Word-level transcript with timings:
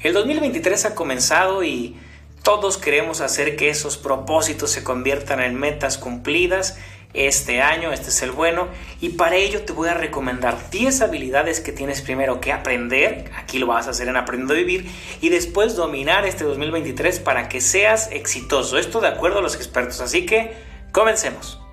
El 0.00 0.12
2023 0.12 0.84
ha 0.84 0.94
comenzado 0.94 1.64
y 1.64 1.96
todos 2.44 2.78
queremos 2.78 3.20
hacer 3.20 3.56
que 3.56 3.70
esos 3.70 3.96
propósitos 3.96 4.70
se 4.70 4.84
conviertan 4.84 5.40
en 5.40 5.56
metas 5.56 5.98
cumplidas. 5.98 6.78
Este 7.12 7.60
año, 7.60 7.92
este 7.92 8.10
es 8.10 8.22
el 8.22 8.30
bueno, 8.30 8.68
y 9.00 9.10
para 9.10 9.36
ello 9.36 9.62
te 9.62 9.72
voy 9.72 9.88
a 9.88 9.94
recomendar 9.94 10.70
10 10.70 11.00
habilidades 11.00 11.60
que 11.60 11.72
tienes 11.72 12.02
primero 12.02 12.40
que 12.40 12.52
aprender, 12.52 13.30
aquí 13.36 13.58
lo 13.58 13.66
vas 13.66 13.86
a 13.86 13.90
hacer 13.90 14.08
en 14.08 14.16
Aprendiendo 14.16 14.52
a 14.52 14.58
Vivir, 14.58 14.86
y 15.22 15.30
después 15.30 15.76
dominar 15.76 16.26
este 16.26 16.44
2023 16.44 17.18
para 17.20 17.48
que 17.48 17.62
seas 17.62 18.10
exitoso. 18.12 18.76
Esto 18.76 19.00
de 19.00 19.08
acuerdo 19.08 19.38
a 19.38 19.42
los 19.42 19.56
expertos, 19.56 20.00
así 20.00 20.26
que 20.26 20.52
comencemos. 20.92 21.65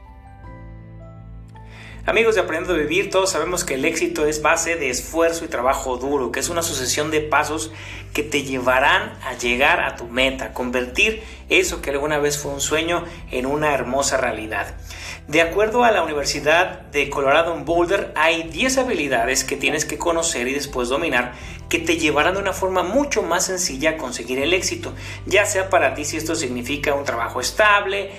Amigos 2.05 2.35
de 2.35 2.41
Aprendiendo 2.41 2.73
a 2.73 2.85
Vivir, 2.85 3.09
todos 3.09 3.29
sabemos 3.29 3.63
que 3.63 3.75
el 3.75 3.85
éxito 3.85 4.25
es 4.25 4.41
base 4.41 4.75
de 4.75 4.89
esfuerzo 4.89 5.45
y 5.45 5.47
trabajo 5.47 5.95
duro, 5.95 6.33
que 6.33 6.41
es 6.41 6.49
una 6.49 6.61
sucesión 6.61 7.11
de 7.11 7.21
pasos 7.21 7.71
que 8.13 8.23
te 8.23 8.43
llevarán 8.43 9.17
a 9.23 9.37
llegar 9.37 9.79
a 9.79 9.95
tu 9.95 10.07
meta, 10.07 10.51
convertir 10.51 11.23
eso 11.47 11.81
que 11.81 11.91
alguna 11.91 12.19
vez 12.19 12.37
fue 12.37 12.51
un 12.51 12.59
sueño 12.59 13.05
en 13.31 13.45
una 13.45 13.73
hermosa 13.73 14.17
realidad. 14.17 14.75
De 15.29 15.41
acuerdo 15.41 15.85
a 15.85 15.91
la 15.91 16.03
Universidad 16.03 16.81
de 16.91 17.09
Colorado 17.09 17.55
en 17.55 17.63
Boulder, 17.63 18.11
hay 18.17 18.43
10 18.43 18.79
habilidades 18.79 19.45
que 19.45 19.55
tienes 19.55 19.85
que 19.85 19.97
conocer 19.97 20.49
y 20.49 20.53
después 20.53 20.89
dominar 20.89 21.31
que 21.69 21.79
te 21.79 21.95
llevarán 21.97 22.33
de 22.33 22.41
una 22.41 22.51
forma 22.51 22.83
mucho 22.83 23.23
más 23.23 23.45
sencilla 23.45 23.91
a 23.91 23.97
conseguir 23.97 24.39
el 24.39 24.53
éxito, 24.53 24.93
ya 25.25 25.45
sea 25.45 25.69
para 25.69 25.95
ti 25.95 26.03
si 26.03 26.17
esto 26.17 26.35
significa 26.35 26.93
un 26.93 27.05
trabajo 27.05 27.39
estable, 27.39 28.11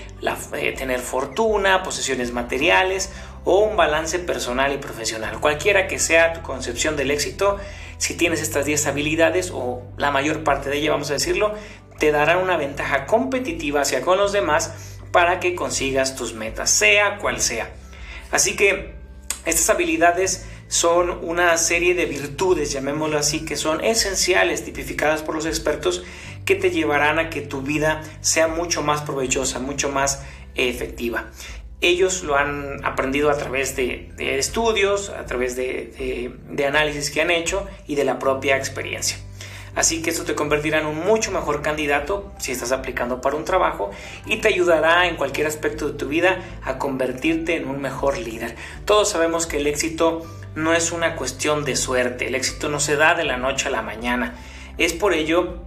eh, 0.55 0.73
tener 0.73 1.01
fortuna, 1.01 1.83
posesiones 1.83 2.33
materiales 2.33 3.13
o 3.45 3.61
un 3.61 3.77
balance 3.77 4.19
personal 4.19 4.73
y 4.73 4.79
profesional. 4.79 5.41
Cualquiera 5.41 5.87
que 5.87 5.99
sea 5.99 6.33
tu 6.33 6.43
concepción 6.43 6.97
del 6.97 7.11
éxito, 7.11 7.59
si 7.99 8.15
tienes 8.15 8.41
estas 8.41 8.65
10 8.65 8.87
habilidades 8.87 9.51
o 9.53 9.83
la 9.97 10.11
mayor 10.11 10.45
parte 10.45 10.71
de 10.71 10.79
ellas, 10.79 10.91
vamos 10.91 11.11
a 11.11 11.15
decirlo, 11.15 11.55
te 11.99 12.11
darán 12.11 12.39
una 12.39 12.57
ventaja 12.57 13.07
competitiva 13.07 13.83
hacia 13.83 14.01
con 14.01 14.19
los 14.19 14.33
demás 14.33 14.73
para 15.13 15.41
que 15.41 15.55
consigas 15.55 16.17
tus 16.17 16.35
metas, 16.35 16.71
sea 16.71 17.19
cual 17.19 17.41
sea. 17.41 17.71
Así 18.31 18.57
que 18.57 18.95
estas 19.45 19.71
habilidades 19.71 20.47
son 20.69 21.21
una 21.23 21.57
serie 21.57 21.95
de 21.95 22.07
virtudes, 22.07 22.73
llamémoslo 22.73 23.19
así, 23.19 23.45
que 23.45 23.57
son 23.57 23.85
esenciales, 23.85 24.65
tipificadas 24.65 25.23
por 25.23 25.35
los 25.35 25.47
expertos, 25.47 26.03
que 26.45 26.57
te 26.57 26.71
llevarán 26.71 27.19
a 27.19 27.31
que 27.31 27.43
tu 27.43 27.63
vida 27.63 28.03
sea 28.23 28.49
mucho 28.49 28.83
más 28.83 29.03
provechosa, 29.03 29.61
mucho 29.61 29.89
más 29.91 30.23
efectiva. 30.55 31.27
Ellos 31.85 32.23
lo 32.23 32.35
han 32.35 32.83
aprendido 32.83 33.29
a 33.29 33.37
través 33.37 33.77
de, 33.77 34.11
estudios, 34.17 35.11
a 35.11 35.27
través 35.27 35.55
de, 35.55 36.33
análisis 36.67 37.11
que 37.11 37.21
han 37.21 37.31
hecho 37.31 37.67
y 37.87 37.95
de 37.95 38.05
la 38.05 38.19
propia 38.19 38.57
experiencia. 38.57 39.19
Así 39.75 40.01
que 40.01 40.09
esto 40.09 40.25
te 40.25 40.35
convertirá 40.35 40.81
en 40.81 40.87
un 40.87 40.99
mucho 41.01 41.31
mejor 41.31 41.61
candidato 41.61 42.33
si 42.39 42.53
estás 42.53 42.73
aplicando 42.73 43.21
para 43.21 43.37
un 43.37 43.45
trabajo 43.45 43.91
y 44.25 44.39
te 44.39 44.49
ayudará 44.49 45.09
en 45.09 45.17
cualquier 45.17 45.47
aspecto 45.47 45.89
de 45.89 45.99
tu 45.99 46.09
vida 46.09 46.39
a 46.63 46.79
convertirte 46.79 47.55
en 47.57 47.69
un 47.69 47.83
mejor 47.83 48.17
líder. 48.17 48.57
Todos 48.87 49.11
sabemos 49.11 49.47
que 49.47 49.59
el 49.59 49.67
éxito 49.67 50.23
no 50.55 50.73
es 50.73 50.91
una 50.91 51.17
cuestión 51.17 51.67
de 51.67 51.77
suerte, 51.77 52.29
el 52.29 52.35
éxito 52.35 52.71
no 52.71 52.81
se 52.81 52.97
da 52.97 53.15
de 53.15 53.25
la 53.25 53.37
noche 53.37 53.69
a 53.69 53.71
la 53.71 53.83
mañana. 53.83 54.37
Es 54.79 54.95
por 54.95 55.13
ello 55.13 55.65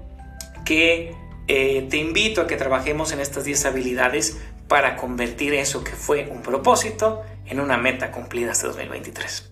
que 0.65 1.13
eh, 1.47 1.85
te 1.91 1.97
invito 1.97 2.41
a 2.41 2.47
que 2.47 2.57
trabajemos 2.57 3.11
en 3.11 3.19
estas 3.19 3.45
10 3.45 3.65
habilidades 3.65 4.38
para 4.67 4.95
convertir 4.95 5.53
eso 5.53 5.83
que 5.83 5.93
fue 5.93 6.27
un 6.31 6.41
propósito 6.41 7.23
en 7.45 7.59
una 7.59 7.77
meta 7.77 8.11
cumplida 8.11 8.51
hasta 8.51 8.67
2023. 8.67 9.51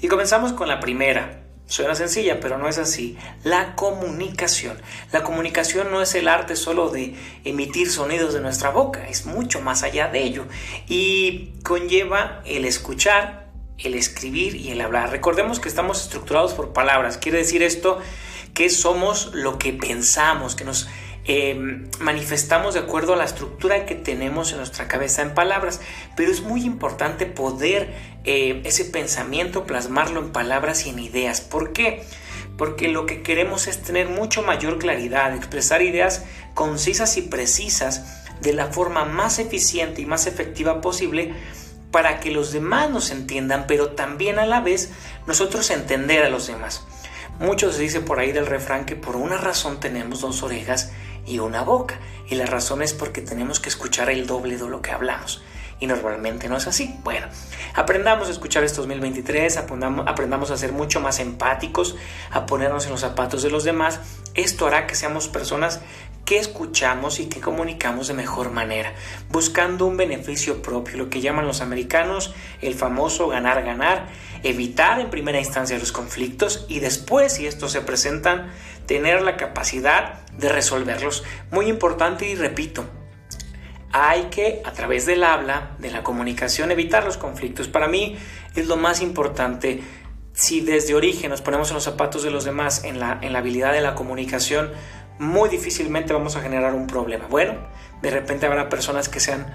Y 0.00 0.08
comenzamos 0.08 0.52
con 0.52 0.68
la 0.68 0.80
primera. 0.80 1.42
Suena 1.66 1.94
sencilla, 1.94 2.40
pero 2.40 2.58
no 2.58 2.68
es 2.68 2.78
así. 2.78 3.16
La 3.44 3.76
comunicación. 3.76 4.80
La 5.12 5.22
comunicación 5.22 5.92
no 5.92 6.02
es 6.02 6.14
el 6.16 6.26
arte 6.26 6.56
solo 6.56 6.88
de 6.88 7.14
emitir 7.44 7.90
sonidos 7.90 8.34
de 8.34 8.40
nuestra 8.40 8.70
boca, 8.70 9.06
es 9.06 9.24
mucho 9.24 9.60
más 9.60 9.84
allá 9.84 10.08
de 10.08 10.24
ello. 10.24 10.46
Y 10.88 11.52
conlleva 11.62 12.42
el 12.44 12.64
escuchar, 12.64 13.50
el 13.78 13.94
escribir 13.94 14.56
y 14.56 14.70
el 14.70 14.80
hablar. 14.80 15.10
Recordemos 15.10 15.60
que 15.60 15.68
estamos 15.68 16.02
estructurados 16.02 16.54
por 16.54 16.72
palabras. 16.72 17.18
Quiere 17.18 17.38
decir 17.38 17.62
esto 17.62 18.00
que 18.52 18.68
somos 18.68 19.30
lo 19.32 19.58
que 19.58 19.72
pensamos, 19.72 20.56
que 20.56 20.64
nos 20.64 20.88
Em, 21.32 21.86
manifestamos 22.00 22.74
de 22.74 22.80
acuerdo 22.80 23.14
a 23.14 23.16
la 23.16 23.22
estructura 23.22 23.86
que 23.86 23.94
tenemos 23.94 24.50
en 24.50 24.56
nuestra 24.56 24.88
cabeza 24.88 25.22
en 25.22 25.32
palabras, 25.32 25.80
pero 26.16 26.32
es 26.32 26.42
muy 26.42 26.64
importante 26.64 27.24
poder 27.24 27.94
eh, 28.24 28.62
ese 28.64 28.84
pensamiento 28.84 29.62
plasmarlo 29.62 30.18
en 30.18 30.32
palabras 30.32 30.86
y 30.86 30.90
en 30.90 30.98
ideas. 30.98 31.40
¿Por 31.40 31.72
qué? 31.72 32.02
Porque 32.58 32.88
lo 32.88 33.06
que 33.06 33.22
queremos 33.22 33.68
es 33.68 33.80
tener 33.80 34.08
mucho 34.08 34.42
mayor 34.42 34.80
claridad, 34.80 35.32
expresar 35.32 35.82
ideas 35.82 36.24
concisas 36.54 37.16
y 37.16 37.22
precisas 37.22 38.24
de 38.40 38.52
la 38.52 38.66
forma 38.66 39.04
más 39.04 39.38
eficiente 39.38 40.02
y 40.02 40.06
más 40.06 40.26
efectiva 40.26 40.80
posible 40.80 41.32
para 41.92 42.18
que 42.18 42.32
los 42.32 42.50
demás 42.50 42.90
nos 42.90 43.12
entiendan, 43.12 43.66
pero 43.68 43.90
también 43.90 44.40
a 44.40 44.46
la 44.46 44.62
vez 44.62 44.90
nosotros 45.28 45.70
entender 45.70 46.24
a 46.24 46.28
los 46.28 46.48
demás. 46.48 46.84
Muchos 47.38 47.76
se 47.76 47.82
dice 47.82 48.00
por 48.00 48.18
ahí 48.18 48.32
del 48.32 48.46
refrán 48.46 48.84
que 48.84 48.96
por 48.96 49.14
una 49.14 49.38
razón 49.38 49.78
tenemos 49.78 50.20
dos 50.20 50.42
orejas 50.42 50.90
y 51.26 51.38
una 51.38 51.62
boca. 51.62 51.98
Y 52.28 52.36
la 52.36 52.46
razón 52.46 52.82
es 52.82 52.92
porque 52.92 53.20
tenemos 53.20 53.60
que 53.60 53.68
escuchar 53.68 54.10
el 54.10 54.26
doble 54.26 54.56
de 54.56 54.68
lo 54.68 54.82
que 54.82 54.92
hablamos. 54.92 55.42
Y 55.80 55.86
normalmente 55.86 56.48
no 56.48 56.58
es 56.58 56.66
así. 56.66 56.94
Bueno, 57.02 57.26
aprendamos 57.74 58.28
a 58.28 58.30
escuchar 58.30 58.62
este 58.64 58.78
2023, 58.78 59.56
aprendamos, 59.56 60.06
aprendamos 60.06 60.50
a 60.50 60.58
ser 60.58 60.72
mucho 60.72 61.00
más 61.00 61.18
empáticos, 61.20 61.96
a 62.30 62.44
ponernos 62.44 62.84
en 62.84 62.92
los 62.92 63.00
zapatos 63.00 63.42
de 63.42 63.50
los 63.50 63.64
demás. 63.64 63.98
Esto 64.34 64.66
hará 64.66 64.86
que 64.86 64.94
seamos 64.94 65.28
personas 65.28 65.80
que 66.30 66.38
escuchamos 66.38 67.18
y 67.18 67.26
que 67.26 67.40
comunicamos 67.40 68.06
de 68.06 68.14
mejor 68.14 68.52
manera, 68.52 68.94
buscando 69.30 69.84
un 69.84 69.96
beneficio 69.96 70.62
propio, 70.62 70.96
lo 70.96 71.10
que 71.10 71.20
llaman 71.20 71.44
los 71.44 71.60
americanos 71.60 72.32
el 72.62 72.74
famoso 72.74 73.26
ganar-ganar, 73.26 74.06
evitar 74.44 75.00
en 75.00 75.10
primera 75.10 75.40
instancia 75.40 75.76
los 75.76 75.90
conflictos 75.90 76.66
y 76.68 76.78
después, 76.78 77.32
si 77.32 77.48
estos 77.48 77.72
se 77.72 77.80
presentan, 77.80 78.52
tener 78.86 79.22
la 79.22 79.36
capacidad 79.36 80.24
de 80.38 80.48
resolverlos. 80.50 81.24
Muy 81.50 81.66
importante 81.66 82.28
y 82.28 82.36
repito, 82.36 82.84
hay 83.90 84.26
que 84.30 84.62
a 84.64 84.70
través 84.70 85.06
del 85.06 85.24
habla, 85.24 85.72
de 85.80 85.90
la 85.90 86.04
comunicación, 86.04 86.70
evitar 86.70 87.02
los 87.02 87.16
conflictos. 87.16 87.66
Para 87.66 87.88
mí 87.88 88.16
es 88.54 88.68
lo 88.68 88.76
más 88.76 89.00
importante. 89.00 89.82
Si 90.32 90.60
desde 90.60 90.94
origen 90.94 91.30
nos 91.30 91.42
ponemos 91.42 91.70
en 91.70 91.74
los 91.74 91.82
zapatos 91.82 92.22
de 92.22 92.30
los 92.30 92.44
demás 92.44 92.84
en 92.84 93.00
la, 93.00 93.18
en 93.20 93.32
la 93.32 93.40
habilidad 93.40 93.72
de 93.72 93.80
la 93.80 93.96
comunicación, 93.96 94.70
muy 95.20 95.50
difícilmente 95.50 96.14
vamos 96.14 96.34
a 96.36 96.40
generar 96.40 96.74
un 96.74 96.86
problema. 96.86 97.26
Bueno, 97.28 97.54
de 98.00 98.10
repente 98.10 98.46
habrá 98.46 98.70
personas 98.70 99.10
que 99.10 99.20
sean 99.20 99.46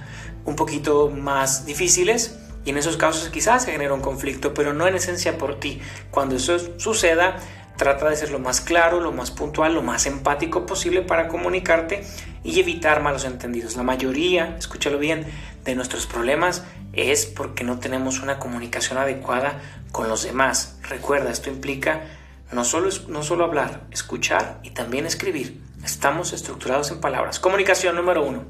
un 0.45 0.55
poquito 0.55 1.09
más 1.09 1.65
difíciles 1.65 2.37
y 2.63 2.69
en 2.69 2.77
esos 2.77 2.97
casos 2.97 3.29
quizás 3.29 3.63
se 3.63 3.71
genera 3.71 3.95
un 3.95 4.01
conflicto, 4.01 4.53
pero 4.53 4.73
no 4.73 4.87
en 4.87 4.93
esencia 4.95 5.39
por 5.39 5.59
ti. 5.59 5.81
Cuando 6.11 6.35
eso 6.35 6.79
suceda, 6.79 7.37
trata 7.77 8.07
de 8.07 8.15
ser 8.15 8.29
lo 8.29 8.37
más 8.37 8.61
claro, 8.61 9.01
lo 9.01 9.11
más 9.11 9.31
puntual, 9.31 9.73
lo 9.73 9.81
más 9.81 10.05
empático 10.05 10.67
posible 10.67 11.01
para 11.01 11.27
comunicarte 11.27 12.05
y 12.43 12.59
evitar 12.59 13.01
malos 13.01 13.25
entendidos. 13.25 13.75
La 13.75 13.81
mayoría, 13.81 14.55
escúchalo 14.59 14.99
bien, 14.99 15.25
de 15.63 15.73
nuestros 15.73 16.05
problemas 16.05 16.63
es 16.93 17.25
porque 17.25 17.63
no 17.63 17.79
tenemos 17.79 18.21
una 18.21 18.37
comunicación 18.37 18.99
adecuada 18.99 19.59
con 19.91 20.09
los 20.09 20.23
demás. 20.23 20.77
Recuerda, 20.87 21.31
esto 21.31 21.49
implica 21.49 22.03
no 22.51 22.63
solo, 22.63 22.89
no 23.07 23.23
solo 23.23 23.43
hablar, 23.43 23.87
escuchar 23.91 24.59
y 24.63 24.71
también 24.71 25.05
escribir. 25.05 25.61
Estamos 25.83 26.33
estructurados 26.33 26.91
en 26.91 26.99
palabras. 26.99 27.39
Comunicación 27.39 27.95
número 27.95 28.23
uno. 28.23 28.45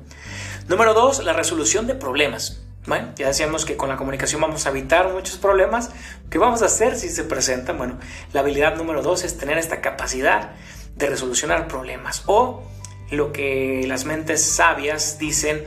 Número 0.67 0.94
dos, 0.94 1.23
la 1.23 1.33
resolución 1.33 1.88
de 1.88 1.95
problemas. 1.95 2.61
Bueno, 2.88 3.13
ya 3.16 3.28
decíamos 3.28 3.66
que 3.66 3.78
con 3.78 3.89
la 3.89 3.97
comunicación 3.97 4.42
vamos 4.42 4.65
a 4.65 4.69
evitar 4.69 5.12
muchos 5.12 5.38
problemas. 5.38 5.89
¿Qué 6.30 6.38
vamos 6.38 6.62
a 6.62 6.65
hacer 6.65 6.95
si 6.95 7.09
se 7.09 7.24
presentan? 7.24 7.77
Bueno, 7.77 7.97
la 8.31 8.42
habilidad 8.42 8.75
número 8.75 9.01
dos 9.01 9.24
es 9.24 9.38
tener 9.38 9.57
esta 9.57 9.81
capacidad 9.81 10.51
de 10.95 11.07
resolucionar 11.07 11.68
problemas. 11.68 12.24
O 12.27 12.63
lo 13.09 13.31
que 13.31 13.86
las 13.88 14.06
mentes 14.06 14.44
sabias 14.44 15.18
dicen, 15.18 15.65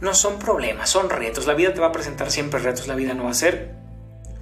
no 0.00 0.14
son 0.14 0.38
problemas, 0.38 0.88
son 0.88 1.10
retos. 1.10 1.46
La 1.46 1.54
vida 1.54 1.74
te 1.74 1.80
va 1.80 1.88
a 1.88 1.92
presentar 1.92 2.30
siempre 2.30 2.60
retos. 2.60 2.86
La 2.86 2.94
vida 2.94 3.14
no 3.14 3.24
va 3.24 3.30
a 3.30 3.34
ser 3.34 3.81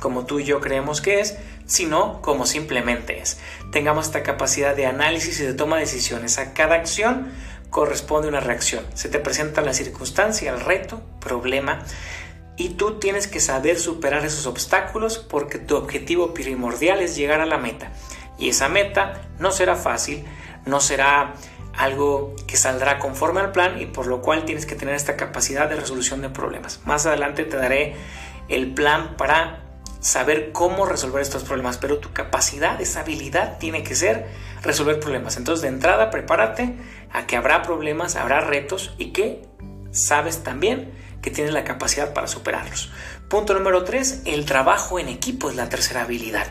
como 0.00 0.26
tú 0.26 0.41
y 0.41 0.44
yo 0.44 0.61
creemos 0.61 1.00
que 1.00 1.20
es, 1.20 1.37
sino 1.67 2.20
como 2.23 2.47
simplemente 2.47 3.20
es. 3.20 3.38
Tengamos 3.70 4.06
esta 4.06 4.23
capacidad 4.23 4.75
de 4.75 4.87
análisis 4.87 5.38
y 5.41 5.44
de 5.44 5.55
toma 5.55 5.76
de 5.76 5.82
decisiones. 5.82 6.38
A 6.38 6.52
cada 6.52 6.75
acción 6.75 7.31
corresponde 7.70 8.29
una 8.29 8.41
reacción. 8.41 8.85
Se 8.94 9.08
te 9.08 9.20
presenta 9.20 9.61
la 9.61 9.73
circunstancia, 9.73 10.52
el 10.52 10.61
reto, 10.61 11.00
problema, 11.20 11.85
y 12.56 12.70
tú 12.70 12.99
tienes 12.99 13.26
que 13.26 13.41
saber 13.41 13.79
superar 13.79 14.25
esos 14.25 14.47
obstáculos 14.47 15.19
porque 15.19 15.58
tu 15.58 15.76
objetivo 15.76 16.35
primordial 16.35 17.00
es 17.00 17.17
llegar 17.17 17.41
a 17.41 17.47
la 17.47 17.58
meta. 17.58 17.93
Y 18.38 18.49
esa 18.49 18.69
meta 18.69 19.23
no 19.38 19.52
será 19.52 19.76
fácil, 19.76 20.25
no 20.67 20.81
será 20.81 21.35
algo 21.73 22.35
que 22.47 22.56
saldrá 22.56 22.99
conforme 22.99 23.41
al 23.41 23.52
plan 23.52 23.81
y 23.81 23.87
por 23.87 24.06
lo 24.06 24.20
cual 24.20 24.44
tienes 24.44 24.67
que 24.67 24.75
tener 24.75 24.94
esta 24.94 25.17
capacidad 25.17 25.69
de 25.69 25.76
resolución 25.76 26.20
de 26.20 26.29
problemas. 26.29 26.81
Más 26.85 27.06
adelante 27.06 27.44
te 27.44 27.56
daré 27.56 27.94
el 28.49 28.75
plan 28.75 29.17
para 29.17 29.70
saber 30.00 30.52
cómo 30.52 30.87
resolver 30.87 31.23
estos 31.23 31.44
problemas, 31.44 31.79
pero 31.79 31.99
tu 31.99 32.12
capacidad, 32.12 32.81
esa 32.81 33.00
habilidad 33.00 33.58
tiene 33.58 33.82
que 33.82 33.94
ser 33.94 34.26
resolver 34.62 34.99
problemas. 34.99 35.37
Entonces, 35.37 35.62
de 35.62 35.69
entrada, 35.69 36.11
prepárate 36.11 36.76
a 37.12 37.26
que 37.26 37.37
habrá 37.37 37.62
problemas, 37.62 38.17
habrá 38.17 38.41
retos 38.41 38.94
y 38.99 39.12
que 39.12 39.43
sabes 39.93 40.43
también 40.43 40.93
que 41.23 41.31
tienes 41.31 41.52
la 41.52 41.64
capacidad 41.64 42.14
para 42.14 42.26
superarlos. 42.26 42.91
Punto 43.29 43.55
número 43.55 43.85
3, 43.85 44.23
el 44.25 44.47
trabajo 44.47 44.99
en 44.99 45.08
equipo 45.08 45.50
es 45.50 45.56
la 45.56 45.69
tercera 45.69 46.02
habilidad. 46.02 46.47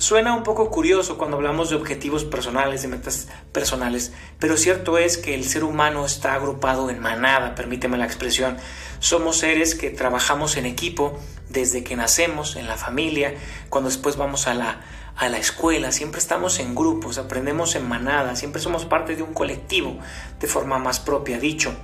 Suena 0.00 0.34
un 0.34 0.44
poco 0.44 0.70
curioso 0.70 1.18
cuando 1.18 1.36
hablamos 1.36 1.68
de 1.68 1.76
objetivos 1.76 2.24
personales, 2.24 2.80
de 2.80 2.88
metas 2.88 3.28
personales, 3.52 4.14
pero 4.38 4.56
cierto 4.56 4.96
es 4.96 5.18
que 5.18 5.34
el 5.34 5.44
ser 5.44 5.62
humano 5.62 6.06
está 6.06 6.32
agrupado 6.32 6.88
en 6.88 7.00
manada, 7.00 7.54
permíteme 7.54 7.98
la 7.98 8.06
expresión. 8.06 8.56
Somos 8.98 9.36
seres 9.36 9.74
que 9.74 9.90
trabajamos 9.90 10.56
en 10.56 10.64
equipo 10.64 11.18
desde 11.50 11.84
que 11.84 11.96
nacemos, 11.96 12.56
en 12.56 12.66
la 12.66 12.78
familia, 12.78 13.34
cuando 13.68 13.90
después 13.90 14.16
vamos 14.16 14.46
a 14.46 14.54
la, 14.54 14.80
a 15.16 15.28
la 15.28 15.36
escuela, 15.36 15.92
siempre 15.92 16.18
estamos 16.18 16.60
en 16.60 16.74
grupos, 16.74 17.18
aprendemos 17.18 17.74
en 17.74 17.86
manada, 17.86 18.36
siempre 18.36 18.62
somos 18.62 18.86
parte 18.86 19.16
de 19.16 19.22
un 19.22 19.34
colectivo, 19.34 19.98
de 20.40 20.46
forma 20.46 20.78
más 20.78 20.98
propia 20.98 21.38
dicho. 21.38 21.76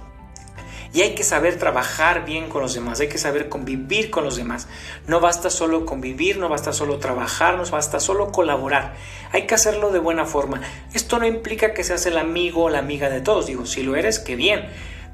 Y 0.93 1.03
hay 1.03 1.15
que 1.15 1.25
saber 1.25 1.59
trabajar 1.59 2.25
bien 2.25 2.49
con 2.49 2.62
los 2.62 2.75
demás, 2.75 3.00
hay 3.00 3.09
que 3.09 3.19
saber 3.19 3.49
convivir 3.49 4.11
con 4.11 4.25
los 4.25 4.37
demás. 4.37 4.69
No 5.06 5.21
basta 5.21 5.50
solo 5.50 5.87
convivir, 5.87 6.38
no 6.38 6.49
basta 6.49 6.73
solo 6.73 6.99
trabajar, 6.99 7.56
no 7.56 7.65
basta 7.65 8.00
solo 8.00 8.33
colaborar. 8.33 8.94
Hay 9.33 9.47
que 9.47 9.55
hacerlo 9.55 9.91
de 9.91 9.99
buena 9.99 10.25
forma. 10.25 10.61
Esto 10.94 11.19
no 11.19 11.27
implica 11.27 11.75
que 11.75 11.85
seas 11.85 12.06
el 12.06 12.19
amigo 12.19 12.65
o 12.65 12.71
la 12.71 12.79
amiga 12.79 13.11
de 13.11 13.21
todos. 13.21 13.47
Digo, 13.47 13.67
si 13.67 13.83
lo 13.83 13.97
eres, 13.97 14.19
qué 14.19 14.37
bien. 14.37 14.69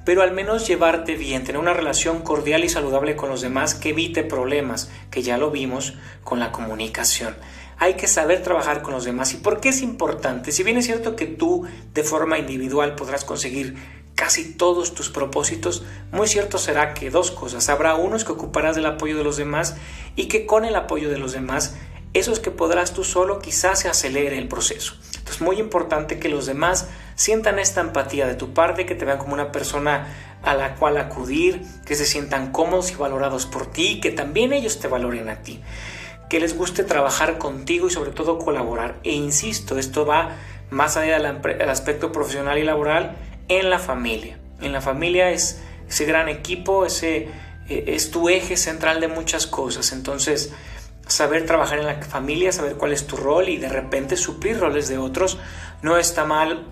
Pero 0.05 0.23
al 0.23 0.33
menos 0.33 0.67
llevarte 0.67 1.15
bien, 1.15 1.45
tener 1.45 1.61
una 1.61 1.75
relación 1.75 2.23
cordial 2.23 2.65
y 2.65 2.69
saludable 2.69 3.15
con 3.15 3.29
los 3.29 3.41
demás 3.41 3.75
que 3.75 3.91
evite 3.91 4.25
problemas, 4.25 4.91
que 5.11 5.23
ya 5.23 5.39
lo 5.39 5.51
vimos 5.51 5.95
con 6.25 6.41
la 6.41 6.51
comunicación 6.51 7.37
hay 7.83 7.95
que 7.95 8.07
saber 8.07 8.45
trabajar 8.45 8.83
con 8.83 8.95
los 8.95 9.05
demás. 9.05 9.35
¿Y 9.35 9.39
por 9.39 9.59
qué 9.59 9.71
es 9.71 9.83
importante? 9.83 10.53
Si 10.53 10.63
bien 10.63 10.77
es 10.77 10.87
cierto 10.87 11.17
que 11.17 11.27
tú 11.27 11.67
de 11.93 12.05
forma 12.05 12.39
individual 12.39 12.95
podrás 12.95 13.25
conseguir 13.25 13.75
casi 14.23 14.45
todos 14.45 14.95
tus 14.95 15.11
propósitos, 15.11 15.83
muy 16.13 16.29
cierto 16.29 16.57
será 16.57 16.95
que 16.95 17.11
dos 17.11 17.33
cosas. 17.33 17.69
Habrá 17.69 17.97
unos 17.97 18.25
que 18.25 18.31
ocuparás 18.31 18.77
del 18.77 18.87
apoyo 18.87 19.19
de 19.19 19.25
los 19.25 19.37
demás 19.37 19.75
y 20.15 20.27
que 20.27 20.47
con 20.47 20.65
el 20.65 20.77
apoyo 20.77 21.11
de 21.11 21.19
los 21.19 21.33
demás, 21.33 21.75
esos 22.15 22.39
que 22.39 22.53
podrás 22.53 22.95
tú 22.95 23.03
solo, 23.03 23.41
quizás 23.41 23.81
se 23.81 23.89
acelere 23.89 24.39
el 24.39 24.47
proceso. 24.47 24.95
Entonces, 25.19 25.41
muy 25.41 25.59
importante 25.59 26.21
que 26.21 26.29
los 26.29 26.47
demás 26.47 26.87
sientan 27.17 27.59
esta 27.59 27.81
empatía 27.81 28.29
de 28.29 28.37
tu 28.37 28.55
parte, 28.55 28.87
que 28.87 28.95
te 28.95 29.05
vean 29.05 29.19
como 29.19 29.35
una 29.35 29.51
persona 29.51 30.07
a 30.45 30.55
la 30.55 30.77
cual 30.77 30.99
acudir, 30.99 31.61
que 31.85 31.97
se 31.97 32.07
sientan 32.07 32.53
cómodos 32.53 32.93
y 32.93 32.95
valorados 32.95 33.47
por 33.47 33.73
ti, 33.73 33.99
que 34.01 34.13
también 34.13 34.53
ellos 34.53 34.79
te 34.79 34.87
valoren 34.87 35.31
a 35.31 35.43
ti, 35.43 35.61
que 36.31 36.39
les 36.39 36.57
guste 36.57 36.85
trabajar 36.85 37.39
contigo 37.39 37.89
y 37.89 37.91
sobre 37.91 38.13
todo 38.13 38.39
colaborar. 38.39 39.01
E 39.03 39.11
insisto, 39.11 39.79
esto 39.79 40.07
va 40.07 40.37
más 40.71 40.97
allá 40.97 41.19
del 41.19 41.69
aspecto 41.69 42.13
profesional 42.13 42.57
y 42.59 42.63
laboral, 42.63 43.17
en 43.59 43.71
la 43.71 43.79
familia. 43.79 44.39
En 44.61 44.73
la 44.73 44.81
familia 44.81 45.31
es 45.31 45.61
ese 45.89 46.05
gran 46.05 46.29
equipo, 46.29 46.87
ese 46.87 47.29
eh, 47.69 47.85
es 47.89 48.11
tu 48.11 48.29
eje 48.29 48.57
central 48.57 49.01
de 49.01 49.09
muchas 49.09 49.47
cosas. 49.47 49.93
Entonces, 49.93 50.53
saber 51.07 51.47
trabajar 51.47 51.79
en 51.79 51.87
la 51.87 52.03
familia, 52.03 52.53
saber 52.53 52.75
cuál 52.75 52.93
es 52.93 53.07
tu 53.07 53.17
rol 53.17 53.49
y 53.49 53.59
de 53.59 53.69
repente 53.69 54.17
suplir 54.17 54.59
roles 54.59 54.89
de 54.89 54.99
otros, 54.99 55.39
no 55.83 55.97
está 55.99 56.25
mal 56.25 56.67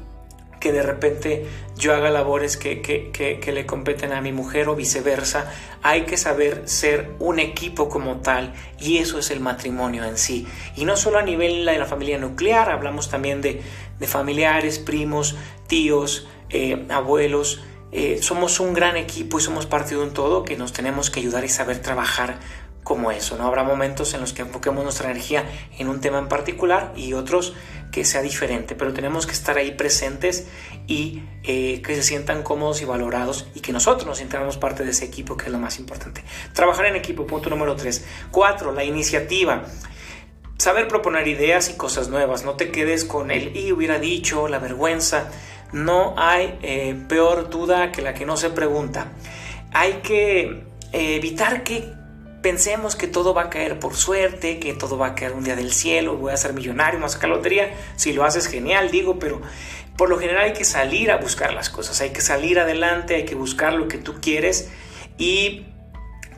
que 0.60 0.72
de 0.72 0.82
repente 0.82 1.46
yo 1.76 1.94
haga 1.94 2.10
labores 2.10 2.58
que, 2.58 2.82
que, 2.82 3.10
que, 3.10 3.52
le 3.52 3.64
competen 3.64 4.12
a 4.12 4.20
mi 4.20 4.30
mujer 4.30 4.68
o 4.68 4.76
viceversa. 4.76 5.50
Hay 5.82 6.02
que 6.02 6.18
saber 6.18 6.62
ser 6.66 7.12
un 7.18 7.38
equipo 7.38 7.88
como 7.88 8.18
tal 8.18 8.52
y 8.78 8.98
eso 8.98 9.18
es 9.18 9.30
el 9.30 9.40
matrimonio 9.40 10.04
en 10.04 10.18
sí. 10.18 10.46
Y 10.76 10.84
no 10.84 10.96
solo 10.96 11.18
a 11.18 11.22
nivel 11.22 11.64
de 11.64 11.78
la 11.78 11.86
familia 11.86 12.18
nuclear, 12.18 12.70
hablamos 12.70 13.08
también 13.08 13.40
de, 13.40 13.62
de 13.98 14.06
familiares, 14.06 14.78
primos, 14.78 15.34
tíos, 15.66 16.28
eh, 16.50 16.86
abuelos, 16.90 17.62
eh, 17.92 18.18
somos 18.22 18.60
un 18.60 18.72
gran 18.72 18.96
equipo 18.96 19.38
y 19.38 19.42
somos 19.42 19.66
parte 19.66 19.96
de 19.96 20.00
un 20.00 20.12
todo 20.12 20.44
que 20.44 20.56
nos 20.56 20.72
tenemos 20.72 21.10
que 21.10 21.20
ayudar 21.20 21.44
y 21.44 21.48
saber 21.48 21.80
trabajar 21.80 22.38
como 22.84 23.10
eso, 23.10 23.36
¿no? 23.36 23.46
Habrá 23.46 23.62
momentos 23.62 24.14
en 24.14 24.20
los 24.20 24.32
que 24.32 24.42
enfoquemos 24.42 24.82
nuestra 24.84 25.10
energía 25.10 25.44
en 25.78 25.88
un 25.88 26.00
tema 26.00 26.18
en 26.18 26.28
particular 26.28 26.92
y 26.96 27.12
otros 27.12 27.54
que 27.92 28.04
sea 28.04 28.22
diferente, 28.22 28.74
pero 28.74 28.92
tenemos 28.92 29.26
que 29.26 29.32
estar 29.32 29.58
ahí 29.58 29.72
presentes 29.72 30.46
y 30.86 31.22
eh, 31.42 31.82
que 31.82 31.94
se 31.94 32.02
sientan 32.02 32.42
cómodos 32.42 32.80
y 32.80 32.84
valorados 32.84 33.48
y 33.54 33.60
que 33.60 33.72
nosotros 33.72 34.06
nos 34.06 34.18
sintamos 34.18 34.56
parte 34.56 34.84
de 34.84 34.90
ese 34.90 35.04
equipo, 35.04 35.36
que 35.36 35.46
es 35.46 35.52
lo 35.52 35.58
más 35.58 35.78
importante. 35.78 36.24
Trabajar 36.52 36.86
en 36.86 36.96
equipo, 36.96 37.26
punto 37.26 37.50
número 37.50 37.76
3. 37.76 38.04
4. 38.30 38.72
La 38.72 38.84
iniciativa. 38.84 39.64
Saber 40.56 40.88
proponer 40.88 41.26
ideas 41.26 41.70
y 41.70 41.74
cosas 41.74 42.08
nuevas, 42.08 42.44
no 42.44 42.54
te 42.54 42.70
quedes 42.70 43.04
con 43.04 43.30
el 43.30 43.56
y 43.56 43.72
hubiera 43.72 43.98
dicho, 43.98 44.46
la 44.46 44.58
vergüenza 44.58 45.30
no 45.72 46.14
hay 46.16 46.58
eh, 46.62 46.96
peor 47.08 47.50
duda 47.50 47.92
que 47.92 48.02
la 48.02 48.14
que 48.14 48.26
no 48.26 48.36
se 48.36 48.50
pregunta. 48.50 49.12
Hay 49.72 50.00
que 50.02 50.64
eh, 50.92 51.16
evitar 51.16 51.62
que 51.62 51.92
pensemos 52.42 52.96
que 52.96 53.06
todo 53.06 53.34
va 53.34 53.42
a 53.42 53.50
caer 53.50 53.78
por 53.78 53.94
suerte, 53.94 54.58
que 54.58 54.74
todo 54.74 54.98
va 54.98 55.08
a 55.08 55.14
caer 55.14 55.32
un 55.32 55.44
día 55.44 55.56
del 55.56 55.72
cielo, 55.72 56.16
voy 56.16 56.32
a 56.32 56.36
ser 56.36 56.52
millonario, 56.52 56.98
más 56.98 57.12
a 57.12 57.14
sacar 57.14 57.30
lotería. 57.30 57.70
Si 57.96 58.12
lo 58.12 58.24
haces, 58.24 58.46
genial, 58.46 58.90
digo, 58.90 59.18
pero 59.18 59.40
por 59.96 60.08
lo 60.08 60.18
general 60.18 60.44
hay 60.46 60.52
que 60.52 60.64
salir 60.64 61.10
a 61.10 61.18
buscar 61.18 61.52
las 61.52 61.68
cosas, 61.68 62.00
hay 62.00 62.10
que 62.10 62.22
salir 62.22 62.58
adelante, 62.58 63.16
hay 63.16 63.24
que 63.24 63.34
buscar 63.34 63.74
lo 63.74 63.86
que 63.86 63.98
tú 63.98 64.20
quieres 64.20 64.70
y 65.18 65.66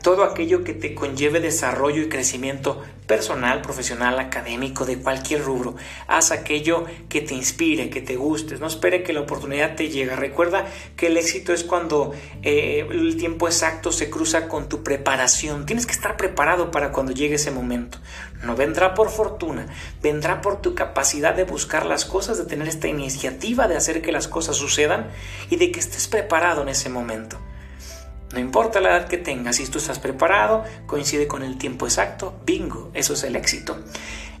todo 0.03 0.25
aquello 0.25 0.65
que 0.65 0.73
te 0.73 0.93
conlleve 0.93 1.39
desarrollo 1.39 2.01
y 2.01 2.09
crecimiento 2.09 2.83
personal, 3.07 3.61
profesional, 3.61 4.19
académico, 4.19 4.85
de 4.85 4.99
cualquier 4.99 5.41
rubro. 5.41 5.75
Haz 6.07 6.31
aquello 6.31 6.85
que 7.07 7.21
te 7.21 7.33
inspire, 7.33 7.89
que 7.89 8.01
te 8.01 8.17
guste. 8.17 8.57
No 8.57 8.67
espere 8.67 9.01
que 9.01 9.13
la 9.13 9.21
oportunidad 9.21 9.75
te 9.75 9.87
llegue. 9.87 10.13
Recuerda 10.15 10.65
que 10.97 11.07
el 11.07 11.15
éxito 11.15 11.53
es 11.53 11.63
cuando 11.63 12.11
eh, 12.41 12.85
el 12.91 13.15
tiempo 13.15 13.47
exacto 13.47 13.93
se 13.93 14.09
cruza 14.09 14.49
con 14.49 14.67
tu 14.67 14.83
preparación. 14.83 15.65
Tienes 15.65 15.85
que 15.85 15.93
estar 15.93 16.17
preparado 16.17 16.69
para 16.69 16.91
cuando 16.91 17.13
llegue 17.13 17.35
ese 17.35 17.51
momento. 17.51 17.97
No 18.43 18.57
vendrá 18.57 18.93
por 18.95 19.09
fortuna, 19.09 19.67
vendrá 20.01 20.41
por 20.41 20.61
tu 20.61 20.75
capacidad 20.75 21.33
de 21.33 21.45
buscar 21.45 21.85
las 21.85 22.03
cosas, 22.03 22.37
de 22.37 22.43
tener 22.43 22.67
esta 22.67 22.89
iniciativa 22.89 23.69
de 23.69 23.77
hacer 23.77 24.01
que 24.01 24.11
las 24.11 24.27
cosas 24.27 24.57
sucedan 24.57 25.07
y 25.49 25.55
de 25.55 25.71
que 25.71 25.79
estés 25.79 26.09
preparado 26.09 26.61
en 26.61 26.67
ese 26.67 26.89
momento. 26.89 27.39
No 28.33 28.39
importa 28.39 28.81
la 28.81 28.97
edad 28.97 29.07
que 29.07 29.19
tengas, 29.19 29.57
si 29.57 29.67
tú 29.67 29.77
estás 29.77 29.99
preparado, 29.99 30.63
coincide 30.87 31.27
con 31.27 31.43
el 31.43 31.59
tiempo 31.59 31.85
exacto, 31.85 32.33
bingo, 32.43 32.89
eso 32.95 33.13
es 33.13 33.23
el 33.23 33.35
éxito. 33.35 33.77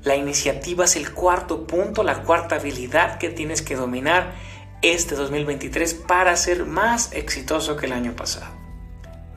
La 0.03 0.15
iniciativa 0.15 0.85
es 0.85 0.95
el 0.95 1.13
cuarto 1.13 1.67
punto, 1.67 2.03
la 2.03 2.23
cuarta 2.23 2.55
habilidad 2.55 3.19
que 3.19 3.29
tienes 3.29 3.61
que 3.61 3.75
dominar 3.75 4.33
este 4.81 5.13
2023 5.13 5.93
para 5.93 6.35
ser 6.35 6.65
más 6.65 7.13
exitoso 7.13 7.77
que 7.77 7.85
el 7.85 7.93
año 7.93 8.15
pasado. 8.15 8.51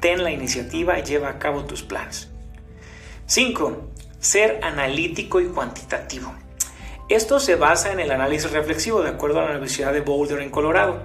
Ten 0.01 0.25
la 0.25 0.31
iniciativa 0.31 0.99
y 0.99 1.03
lleva 1.03 1.29
a 1.29 1.39
cabo 1.39 1.67
tus 1.67 1.83
planes. 1.83 2.31
5. 3.27 3.91
Ser 4.19 4.61
analítico 4.63 5.39
y 5.39 5.49
cuantitativo. 5.49 6.35
Esto 7.11 7.41
se 7.41 7.57
basa 7.57 7.93
en 7.93 8.01
el 8.01 8.11
análisis 8.11 8.51
reflexivo 8.51 9.03
de 9.03 9.11
acuerdo 9.11 9.41
a 9.41 9.45
la 9.45 9.51
Universidad 9.51 9.93
de 9.93 10.01
Boulder 10.01 10.41
en 10.41 10.51
Colorado. 10.51 11.03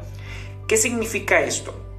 ¿Qué 0.70 0.78
significa 0.78 1.42
esto? 1.42 1.91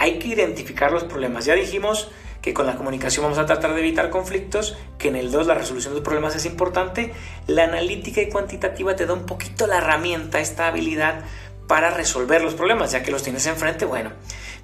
Hay 0.00 0.18
que 0.18 0.28
identificar 0.28 0.90
los 0.90 1.04
problemas. 1.04 1.44
Ya 1.44 1.54
dijimos 1.54 2.10
que 2.40 2.54
con 2.54 2.66
la 2.66 2.76
comunicación 2.76 3.22
vamos 3.22 3.38
a 3.38 3.44
tratar 3.44 3.74
de 3.74 3.80
evitar 3.80 4.08
conflictos, 4.08 4.78
que 4.96 5.08
en 5.08 5.16
el 5.16 5.30
2 5.30 5.46
la 5.46 5.52
resolución 5.52 5.94
de 5.94 6.00
problemas 6.00 6.34
es 6.34 6.46
importante. 6.46 7.12
La 7.46 7.64
analítica 7.64 8.22
y 8.22 8.30
cuantitativa 8.30 8.96
te 8.96 9.04
da 9.04 9.12
un 9.12 9.26
poquito 9.26 9.66
la 9.66 9.76
herramienta, 9.76 10.40
esta 10.40 10.68
habilidad 10.68 11.24
para 11.68 11.90
resolver 11.90 12.42
los 12.42 12.54
problemas, 12.54 12.92
ya 12.92 13.02
que 13.02 13.10
los 13.10 13.22
tienes 13.22 13.46
enfrente. 13.46 13.84
Bueno, 13.84 14.12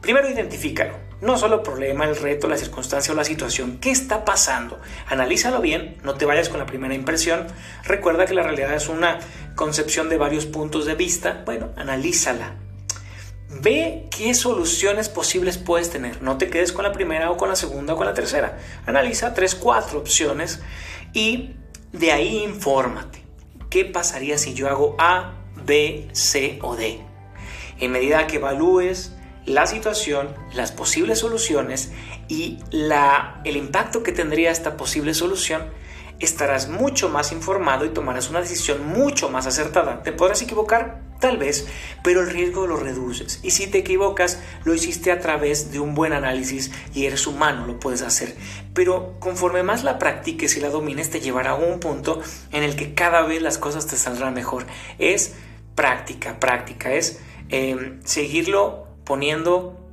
primero 0.01 0.27
identifícalo. 0.27 0.95
No 1.21 1.37
solo 1.37 1.57
el 1.57 1.63
problema, 1.63 2.07
el 2.07 2.17
reto, 2.17 2.49
la 2.49 2.57
circunstancia 2.57 3.13
o 3.13 3.17
la 3.17 3.25
situación. 3.25 3.77
¿Qué 3.79 3.91
está 3.91 4.25
pasando? 4.25 4.81
Analízalo 5.07 5.61
bien, 5.61 5.99
no 6.03 6.15
te 6.15 6.25
vayas 6.25 6.49
con 6.49 6.61
la 6.61 6.67
primera 6.67 6.95
impresión. 6.95 7.47
Recuerda 7.85 8.25
que 8.25 8.33
la 8.33 8.43
realidad 8.43 8.75
es 8.75 8.89
una 8.89 9.19
concepción 9.55 10.09
de 10.09 10.17
varios 10.17 10.47
puntos 10.47 10.87
de 10.87 10.95
vista. 10.95 11.43
Bueno, 11.45 11.73
analízala 11.77 12.55
Ve 13.49 14.09
qué 14.11 14.35
soluciones 14.35 15.09
posibles 15.09 15.57
puedes 15.57 15.91
tener. 15.91 16.21
No 16.21 16.37
te 16.37 16.51
quedes 16.51 16.73
con 16.73 16.85
la 16.85 16.93
primera 16.93 17.31
o 17.31 17.37
con 17.37 17.49
la 17.49 17.57
segunda 17.57 17.95
o 17.95 17.97
con 17.97 18.07
la 18.07 18.15
tercera. 18.15 18.59
Analiza 18.87 19.35
tres, 19.35 19.55
cuatro 19.55 19.99
opciones 20.01 20.61
y 21.13 21.55
de 21.93 22.13
ahí 22.13 22.43
infórmate. 22.43 23.23
¿Qué 23.71 23.85
pasaría 23.85 24.39
si 24.39 24.55
yo 24.55 24.69
hago 24.69 24.97
A, 24.99 25.35
B, 25.65 26.09
C 26.13 26.59
o 26.63 26.77
D? 26.77 27.01
En 27.79 27.93
medida 27.93 28.27
que 28.27 28.37
evalúes 28.37 29.13
la 29.45 29.67
situación, 29.67 30.35
las 30.55 30.73
posibles 30.73 31.21
soluciones 31.21 31.93
y 32.29 32.59
la, 32.71 33.41
el 33.45 33.57
impacto 33.57 34.03
que 34.03 34.11
tendría 34.11 34.51
esta 34.51 34.77
posible 34.77 35.15
solución, 35.15 35.71
estarás 36.21 36.69
mucho 36.69 37.09
más 37.09 37.33
informado 37.33 37.85
y 37.85 37.91
tomarás 37.91 38.31
una 38.31 38.41
decisión 38.41 38.87
mucho 38.87 39.29
más 39.29 39.47
acertada. 39.47 40.03
¿Te 40.03 40.13
podrás 40.13 40.43
equivocar? 40.43 41.01
Tal 41.21 41.39
vez, 41.39 41.67
pero 42.03 42.21
el 42.21 42.31
riesgo 42.31 42.67
lo 42.67 42.77
reduces. 42.77 43.41
Y 43.43 43.51
si 43.51 43.67
te 43.67 43.79
equivocas, 43.79 44.39
lo 44.65 44.75
hiciste 44.75 45.11
a 45.11 45.21
través 45.21 45.73
de 45.73 45.81
un 45.81 45.95
buen 45.95 46.13
análisis 46.13 46.71
y 46.95 47.07
eres 47.07 47.27
humano, 47.27 47.67
lo 47.67 47.81
puedes 47.81 48.03
hacer. 48.03 48.37
Pero 48.75 49.15
conforme 49.19 49.63
más 49.63 49.83
la 49.83 49.99
practiques 49.99 50.57
y 50.57 50.61
la 50.61 50.69
domines, 50.69 51.11
te 51.11 51.21
llevará 51.21 51.53
a 51.53 51.55
un 51.55 51.81
punto 51.81 52.21
en 52.53 52.63
el 52.63 52.77
que 52.77 52.93
cada 52.93 53.23
vez 53.23 53.41
las 53.41 53.57
cosas 53.57 53.87
te 53.87 53.97
saldrán 53.97 54.35
mejor. 54.35 54.67
Es 54.99 55.35
práctica, 55.75 56.39
práctica, 56.39 56.93
es 56.93 57.21
em, 57.49 58.01
seguirlo 58.05 58.89
poniendo 59.05 59.86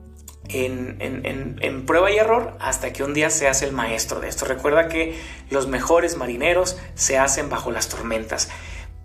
en, 0.50 1.86
prueba 1.86 2.12
y 2.12 2.18
error 2.18 2.58
hasta 2.60 2.94
que 2.94 3.04
un 3.04 3.14
día 3.14 3.30
seas 3.30 3.62
el 3.62 3.72
maestro 3.72 4.20
de 4.20 4.30
esto. 4.30 4.46
Recuerda 4.46 4.88
que 4.88 5.18
los 5.50 5.68
mejores 5.68 6.18
marineros 6.18 6.78
se 6.96 7.18
hacen 7.18 7.50
bajo 7.50 7.72
las 7.72 7.90
tormentas. 7.90 8.50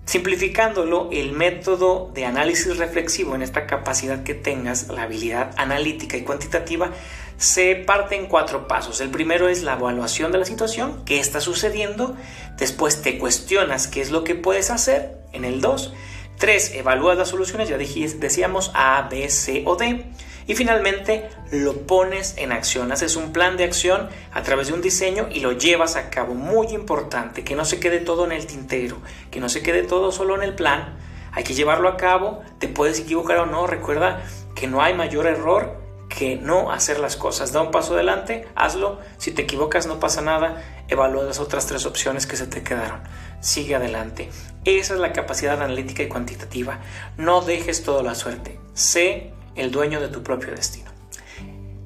Simplificándolo, 0.04 1.11
el 1.12 1.33
método 1.33 2.11
de 2.14 2.25
análisis 2.25 2.78
reflexivo 2.78 3.35
en 3.35 3.42
esta 3.42 3.66
capacidad 3.66 4.23
que 4.23 4.35
tengas, 4.35 4.88
la 4.88 5.02
habilidad 5.02 5.52
analítica 5.59 6.16
y 6.16 6.23
cuantitativa, 6.23 6.92
se 7.37 7.76
parte 7.76 8.16
en 8.16 8.26
cuatro 8.26 8.66
pasos. 8.66 9.02
El 9.02 9.11
primero 9.11 9.49
es 9.49 9.62
la 9.62 9.75
evaluación 9.75 10.33
de 10.33 10.38
la 10.38 10.47
situación, 10.47 11.02
qué 11.04 11.21
está 11.21 11.42
sucediendo. 11.42 12.16
Después 12.57 13.02
te 13.02 13.18
cuestionas 13.18 13.87
qué 13.87 14.00
es 14.00 14.11
lo 14.11 14.25
que 14.25 14.35
puedes 14.35 14.71
hacer. 14.71 15.18
En 15.33 15.45
el 15.45 15.61
2. 15.61 15.92
3. 16.38 16.75
Evalúas 16.76 17.18
las 17.18 17.28
soluciones, 17.28 17.68
ya 17.68 17.76
decíamos 17.76 18.71
A, 18.75 19.09
B, 19.11 19.28
C 19.28 19.62
o 19.66 19.76
D. 19.76 20.07
Y 20.49 20.55
finalmente 20.55 21.28
lo 21.52 21.83
pones 21.83 22.35
en 22.38 22.52
acción, 22.52 22.90
haces 22.90 23.17
un 23.17 23.33
plan 23.33 23.59
de 23.59 23.64
acción 23.64 24.09
a 24.33 24.43
través 24.43 24.69
de 24.69 24.73
un 24.73 24.81
diseño 24.81 25.28
y 25.31 25.40
lo 25.40 25.52
llevas 25.52 25.95
a 25.95 26.09
cabo. 26.09 26.35
Muy 26.35 26.69
importante, 26.69 27.45
que 27.45 27.55
no 27.55 27.67
se 27.67 27.78
quede 27.78 28.00
todo 28.00 28.25
en 28.25 28.33
el 28.33 28.47
tintero, 28.47 28.97
que 29.31 29.40
no 29.40 29.50
se 29.50 29.62
quede 29.62 29.83
todo 29.83 30.11
solo 30.11 30.35
en 30.35 30.43
el 30.43 30.55
plan. 30.55 30.97
Hay 31.33 31.45
que 31.45 31.52
llevarlo 31.52 31.90
a 31.90 31.99
cabo, 31.99 32.43
te 32.59 32.67
puedes 32.67 32.99
equivocar 32.99 33.37
o 33.40 33.47
no. 33.47 33.67
Recuerda 33.67 34.23
que 34.55 34.67
no 34.67 34.83
hay 34.83 34.95
mayor 34.95 35.26
error 35.26 35.76
que 36.09 36.37
no 36.37 36.73
hacer 36.73 36.99
las 36.99 37.17
cosas. 37.17 37.52
Da 37.52 37.61
un 37.61 37.71
paso 37.71 37.93
adelante, 37.93 38.49
hazlo. 38.55 39.00
Si 39.19 39.33
te 39.33 39.43
equivocas 39.43 39.87
no 39.87 40.00
pasa 40.00 40.23
nada. 40.23 40.64
Evalúa 40.88 41.25
las 41.25 41.40
otras 41.40 41.67
tres 41.67 41.85
opciones 41.85 42.26
que 42.26 42.37
se 42.37 42.47
te 42.47 42.62
quedaron. 42.62 43.02
Sigue 43.40 43.75
adelante. 43.75 44.31
Esa 44.64 44.95
es 44.95 45.00
la 45.00 45.12
capacidad 45.12 45.61
analítica 45.61 46.02
y 46.02 46.09
cuantitativa. 46.09 46.78
No 47.19 47.43
dejes 47.43 47.83
toda 47.85 48.02
la 48.02 48.14
suerte. 48.14 48.59
Sé 48.73 49.35
el 49.59 49.71
dueño 49.71 50.00
de 50.00 50.09
tu 50.09 50.23
propio 50.23 50.50
destino. 50.53 50.91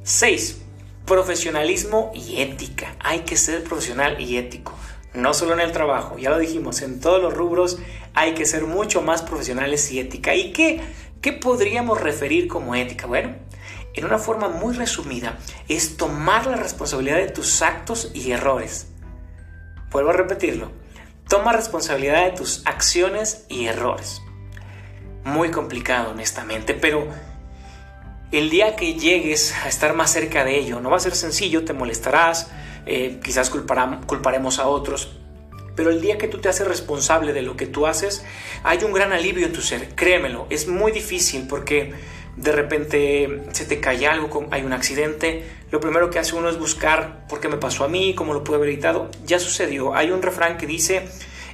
6. 0.05 0.59
Profesionalismo 1.07 2.13
y 2.15 2.41
ética. 2.41 2.97
Hay 3.01 3.21
que 3.21 3.37
ser 3.37 3.65
profesional 3.65 4.21
y 4.21 4.37
ético. 4.37 4.75
No 5.15 5.35
solo 5.35 5.53
en 5.53 5.61
el 5.61 5.73
trabajo, 5.73 6.17
ya 6.19 6.31
lo 6.31 6.39
dijimos, 6.39 6.81
en 6.81 7.01
todos 7.01 7.21
los 7.21 7.35
rubros 7.35 7.79
hay 8.15 8.35
que 8.35 8.47
ser 8.47 8.65
mucho 8.65 9.03
más 9.03 9.23
profesionales 9.23 9.91
y 9.93 10.01
ética. 10.01 10.35
¿Y 10.35 10.53
qué, 10.53 10.81
qué 11.21 11.33
podríamos 11.33 12.01
referir 12.01 12.49
como 12.49 12.75
ética? 12.75 13.07
Bueno, 13.07 13.35
en 13.95 14.05
una 14.07 14.19
forma 14.19 14.49
muy 14.49 14.75
resumida, 14.75 15.39
es 15.69 15.97
tomar 15.97 16.47
la 16.47 16.57
responsabilidad 16.57 17.17
de 17.17 17.29
tus 17.29 17.61
actos 17.61 18.11
y 18.15 18.33
errores. 18.33 18.89
Vuelvo 19.91 20.11
a 20.11 20.15
repetirlo. 20.15 20.71
Toma 21.29 21.53
responsabilidad 21.53 22.25
de 22.25 22.33
tus 22.33 22.63
acciones 22.67 23.45
y 23.49 23.67
errores. 23.67 24.23
Muy 25.25 25.51
complicado, 25.51 26.11
honestamente, 26.11 26.75
pero 26.75 27.07
el 28.33 28.49
día 28.49 28.77
que 28.77 28.95
llegues 28.95 29.55
a 29.63 29.69
estar 29.69 29.95
más 29.95 30.11
cerca 30.11 30.43
de 30.43 30.59
ello, 30.59 30.81
no 30.81 30.91
va 30.91 30.97
a 30.97 31.01
ser 31.01 31.15
sencillo, 31.15 31.65
te 31.65 31.75
molestarás, 31.75 32.51
eh, 32.87 33.21
quizás 33.23 33.51
culparemos 33.51 34.59
a 34.59 34.67
otros, 34.67 35.13
pero 35.77 35.91
el 35.91 36.01
día 36.01 36.17
que 36.17 36.29
tú 36.29 36.39
te 36.39 36.49
haces 36.49 36.67
responsable 36.67 37.35
de 37.35 37.43
lo 37.43 37.57
que 37.57 37.67
tú 37.67 37.87
haces, 37.87 38.25
hay 38.65 38.83
un 38.85 38.93
gran 38.93 39.13
alivio 39.13 39.47
en 39.47 39.53
tu 39.53 39.61
ser, 39.61 39.95
créemelo, 39.95 40.47
es 40.49 40.67
muy 40.67 40.93
difícil 40.93 41.47
porque 41.47 41.93
de 42.37 42.53
repente 42.53 43.43
se 43.53 43.67
te 43.67 43.81
cae 43.81 44.07
algo, 44.07 44.49
hay 44.51 44.63
un 44.63 44.73
accidente, 44.73 45.45
lo 45.71 45.81
primero 45.81 46.09
que 46.09 46.19
hace 46.19 46.35
uno 46.35 46.49
es 46.49 46.59
buscar 46.59 47.27
por 47.29 47.39
qué 47.39 47.49
me 47.49 47.59
pasó 47.59 47.85
a 47.85 47.89
mí, 47.89 48.15
cómo 48.15 48.33
lo 48.33 48.43
pude 48.43 48.57
haber 48.57 48.71
evitado, 48.71 49.11
ya 49.27 49.39
sucedió, 49.39 49.95
hay 49.95 50.11
un 50.11 50.23
refrán 50.23 50.57
que 50.57 50.67
dice 50.67 51.07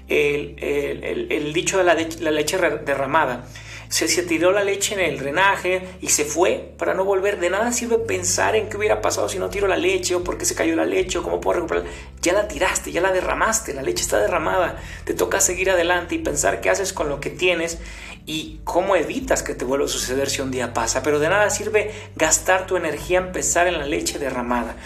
el, 0.09 1.53
dicho 1.53 1.77
de 1.77 1.85
la 1.85 2.31
leche 2.31 2.57
derramada, 2.87 3.47
se, 3.89 4.23
tiró 4.23 4.53
la 4.53 4.65
leche 4.65 4.95
en 4.95 5.01
el 5.01 5.19
drenaje 5.19 5.83
y 6.01 6.09
se 6.09 6.25
fue 6.25 6.75
para 6.79 6.95
no 6.95 7.05
volver. 7.05 7.41
De 7.41 7.51
nada 7.51 7.73
sirve 7.73 7.99
pensar 7.99 8.55
en 8.55 8.69
qué 8.69 8.77
hubiera 8.77 9.01
pasado 9.01 9.29
si 9.29 9.39
no 9.39 9.49
tiro 9.49 9.67
la 9.67 9.77
leche 9.77 10.15
o 10.15 10.23
por 10.23 10.37
qué 10.37 10.45
se 10.45 10.55
cayó 10.55 10.77
la 10.77 10.85
leche 10.85 11.19
o 11.19 11.23
cómo 11.23 11.41
puedo 11.41 11.61
recuperarla. 11.61 11.91
Ya 12.21 12.33
la 12.35 12.49
tiraste, 12.49 12.93
ya 12.93 13.01
la 13.01 13.13
derramaste, 13.13 13.73
la 13.75 13.83
leche 13.83 14.03
está 14.03 14.19
derramada. 14.19 14.81
Te 15.05 15.15
toca 15.15 15.41
seguir 15.41 15.71
adelante 15.71 16.15
y 16.15 16.19
pensar 16.19 16.61
qué 16.61 16.71
haces 16.71 16.93
con 16.93 17.09
lo 17.09 17.21
que 17.21 17.31
tienes 17.31 17.79
y 18.27 18.61
cómo 18.65 18.95
evitas 18.95 19.43
que 19.43 19.55
te 19.55 19.65
vuelva 19.65 19.87
a 19.87 19.89
suceder 19.89 20.29
si 20.29 20.43
un 20.43 20.51
día 20.51 20.75
pasa. 20.75 21.03
Pero 21.03 21.19
de 21.19 21.31
nada 21.31 21.49
sirve 21.49 21.93
gastar 22.15 22.67
tu 22.67 22.77
energía 22.77 23.19
en 23.19 23.33
pensar 23.33 23.67
en 23.67 23.79
la 23.79 23.87
leche 23.87 24.19
derramada. 24.19 24.77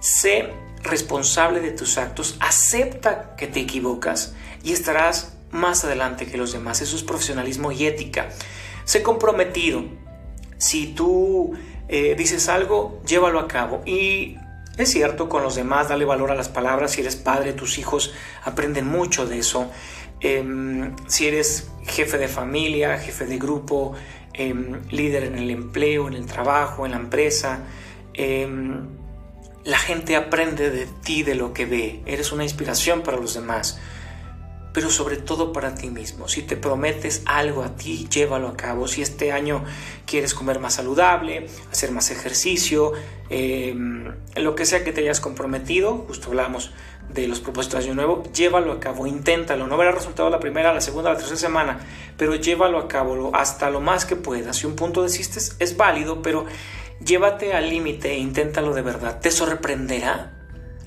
Sé 0.00 0.48
responsable 0.82 1.60
de 1.60 1.72
tus 1.72 1.98
actos, 1.98 2.36
acepta 2.40 3.34
que 3.36 3.46
te 3.46 3.60
equivocas 3.60 4.34
y 4.62 4.72
estarás 4.72 5.34
más 5.50 5.84
adelante 5.84 6.26
que 6.26 6.36
los 6.36 6.52
demás. 6.52 6.80
Eso 6.80 6.96
es 6.96 7.02
profesionalismo 7.02 7.72
y 7.72 7.86
ética. 7.86 8.28
Sé 8.84 9.02
comprometido. 9.02 9.84
Si 10.58 10.88
tú 10.88 11.52
eh, 11.88 12.14
dices 12.16 12.48
algo, 12.48 13.00
llévalo 13.06 13.40
a 13.40 13.48
cabo. 13.48 13.82
Y 13.86 14.36
es 14.76 14.90
cierto, 14.90 15.28
con 15.28 15.42
los 15.42 15.54
demás, 15.54 15.88
dale 15.88 16.04
valor 16.04 16.30
a 16.30 16.34
las 16.34 16.48
palabras. 16.48 16.92
Si 16.92 17.00
eres 17.00 17.16
padre, 17.16 17.52
tus 17.52 17.78
hijos 17.78 18.14
aprenden 18.44 18.86
mucho 18.86 19.26
de 19.26 19.38
eso. 19.38 19.70
Em, 20.20 20.94
si 21.06 21.26
eres 21.26 21.70
jefe 21.86 22.18
de 22.18 22.28
familia, 22.28 22.98
jefe 22.98 23.26
de 23.26 23.38
grupo, 23.38 23.94
em, 24.32 24.82
líder 24.90 25.24
en 25.24 25.38
el 25.38 25.50
empleo, 25.50 26.08
en 26.08 26.14
el 26.14 26.26
trabajo, 26.26 26.84
en 26.84 26.92
la 26.92 26.98
empresa, 26.98 27.64
em, 28.14 28.86
la 29.64 29.78
gente 29.78 30.16
aprende 30.16 30.70
de 30.70 30.86
ti, 31.02 31.22
de 31.22 31.34
lo 31.34 31.52
que 31.52 31.66
ve. 31.66 32.02
Eres 32.06 32.32
una 32.32 32.44
inspiración 32.44 33.02
para 33.02 33.16
los 33.16 33.34
demás 33.34 33.78
pero 34.72 34.90
sobre 34.90 35.16
todo 35.16 35.52
para 35.52 35.74
ti 35.74 35.90
mismo. 35.90 36.28
Si 36.28 36.42
te 36.42 36.56
prometes 36.56 37.22
algo 37.26 37.62
a 37.62 37.76
ti, 37.76 38.08
llévalo 38.08 38.48
a 38.48 38.56
cabo. 38.56 38.86
Si 38.86 39.02
este 39.02 39.32
año 39.32 39.64
quieres 40.06 40.34
comer 40.34 40.58
más 40.60 40.74
saludable, 40.74 41.46
hacer 41.70 41.90
más 41.90 42.10
ejercicio, 42.10 42.92
em, 43.28 44.14
lo 44.36 44.54
que 44.54 44.66
sea 44.66 44.84
que 44.84 44.92
te 44.92 45.00
hayas 45.00 45.20
comprometido, 45.20 46.04
justo 46.06 46.28
hablamos 46.28 46.72
de 47.12 47.26
los 47.26 47.40
propósitos 47.40 47.80
de 47.80 47.86
año 47.86 47.94
nuevo, 47.96 48.22
llévalo 48.32 48.72
a 48.72 48.80
cabo, 48.80 49.06
inténtalo. 49.06 49.66
No 49.66 49.76
verá 49.76 49.90
resultado 49.90 50.30
la 50.30 50.38
primera, 50.38 50.72
la 50.72 50.80
segunda, 50.80 51.10
la 51.10 51.16
tercera 51.16 51.36
semana, 51.36 51.80
pero 52.16 52.36
llévalo 52.36 52.78
a 52.78 52.86
cabo 52.86 53.30
hasta 53.34 53.70
lo 53.70 53.80
más 53.80 54.04
que 54.04 54.16
puedas. 54.16 54.56
Si 54.56 54.66
un 54.66 54.76
punto 54.76 55.02
desistes, 55.02 55.56
es 55.58 55.76
válido, 55.76 56.22
pero 56.22 56.46
llévate 57.04 57.54
al 57.54 57.68
límite 57.68 58.12
e 58.12 58.18
inténtalo 58.18 58.72
de 58.74 58.82
verdad. 58.82 59.20
Te 59.20 59.32
sorprenderá 59.32 60.32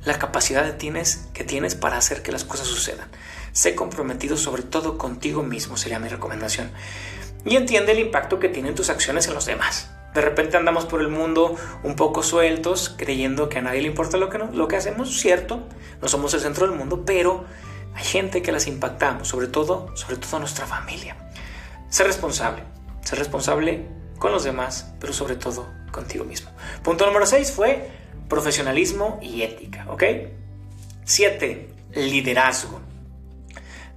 la 0.06 0.20
capacidad 0.20 0.66
que 0.66 0.74
tienes, 0.74 1.28
que 1.34 1.44
tienes 1.44 1.76
para 1.76 1.98
hacer 1.98 2.22
que 2.22 2.32
las 2.32 2.44
cosas 2.44 2.68
sucedan. 2.68 3.08
Sé 3.54 3.76
comprometido 3.76 4.36
sobre 4.36 4.64
todo 4.64 4.98
contigo 4.98 5.44
mismo, 5.44 5.78
sería 5.78 6.00
mi 6.00 6.10
recomendación. 6.10 6.72
Y 7.46 7.56
entiende 7.56 7.92
el 7.92 8.00
impacto 8.00 8.40
que 8.40 8.50
tienen 8.50 8.76
tus 8.76 8.90
acciones 8.90 9.28
en 9.28 9.36
los 9.36 9.46
demás. 9.46 9.92
De 10.14 10.22
repente 10.22 10.58
andamos 10.58 10.86
por 10.86 11.02
el 11.02 11.08
mundo 11.08 11.56
un 11.84 11.96
poco 11.96 12.24
sueltos, 12.24 12.94
creyendo 12.98 13.50
que 13.50 13.60
a 13.60 13.62
nadie 13.62 13.82
le 13.82 13.88
importa 13.88 14.18
lo 14.18 14.30
que, 14.30 14.38
lo 14.38 14.68
que 14.68 14.76
hacemos, 14.76 15.20
cierto, 15.20 15.68
no 16.02 16.08
somos 16.08 16.34
el 16.34 16.42
centro 16.42 16.68
del 16.68 16.78
mundo, 16.78 17.04
pero 17.06 17.46
hay 17.96 18.04
gente 18.04 18.42
que 18.42 18.52
las 18.52 18.68
impactamos, 18.68 19.28
sobre 19.28 19.48
todo, 19.48 19.96
sobre 19.96 20.18
todo 20.18 20.40
nuestra 20.40 20.66
familia. 20.66 21.16
Ser 21.90 22.08
responsable, 22.08 22.64
ser 23.04 23.20
responsable 23.20 23.88
con 24.18 24.32
los 24.32 24.44
demás, 24.44 24.94
pero 25.00 25.14
sobre 25.14 25.36
todo 25.36 25.68
contigo 25.92 26.26
mismo. 26.26 26.50
Punto 26.84 27.06
número 27.06 27.26
6 27.26 27.52
fue 27.52 27.90
profesionalismo 28.30 29.20
y 29.22 29.44
ética, 29.44 29.86
¿ok? 29.90 30.04
7. 31.06 31.70
Liderazgo. 31.96 32.83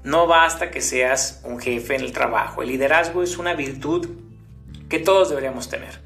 No 0.06 0.28
basta 0.28 0.70
que 0.70 0.82
seas 0.82 1.40
un 1.42 1.58
jefe 1.58 1.96
en 1.96 2.00
el 2.00 2.12
trabajo. 2.12 2.62
El 2.62 2.68
liderazgo 2.68 3.24
es 3.24 3.38
una 3.38 3.54
virtud 3.54 4.06
que 4.88 5.00
todos 5.00 5.30
deberíamos 5.30 5.68
tener. 5.68 6.00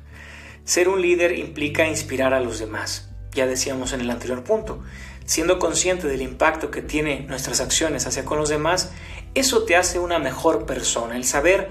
Ser 0.65 0.89
un 0.89 1.03
líder 1.03 1.39
implica 1.39 1.87
inspirar 1.87 2.33
a 2.33 2.41
los 2.41 2.59
demás. 2.59 3.11
Ya 3.33 3.47
decíamos 3.47 3.93
en 3.93 4.01
el 4.01 4.11
anterior 4.11 4.43
punto. 4.43 4.83
Siendo 5.27 5.59
consciente 5.59 6.09
del 6.09 6.23
impacto 6.23 6.71
que 6.71 6.81
tienen 6.81 7.27
nuestras 7.27 7.61
acciones 7.61 8.07
hacia 8.07 8.25
con 8.25 8.39
los 8.39 8.49
demás, 8.49 8.91
eso 9.35 9.65
te 9.65 9.77
hace 9.77 9.99
una 9.99 10.19
mejor 10.19 10.65
persona. 10.65 11.15
El 11.15 11.27
saber 11.27 11.71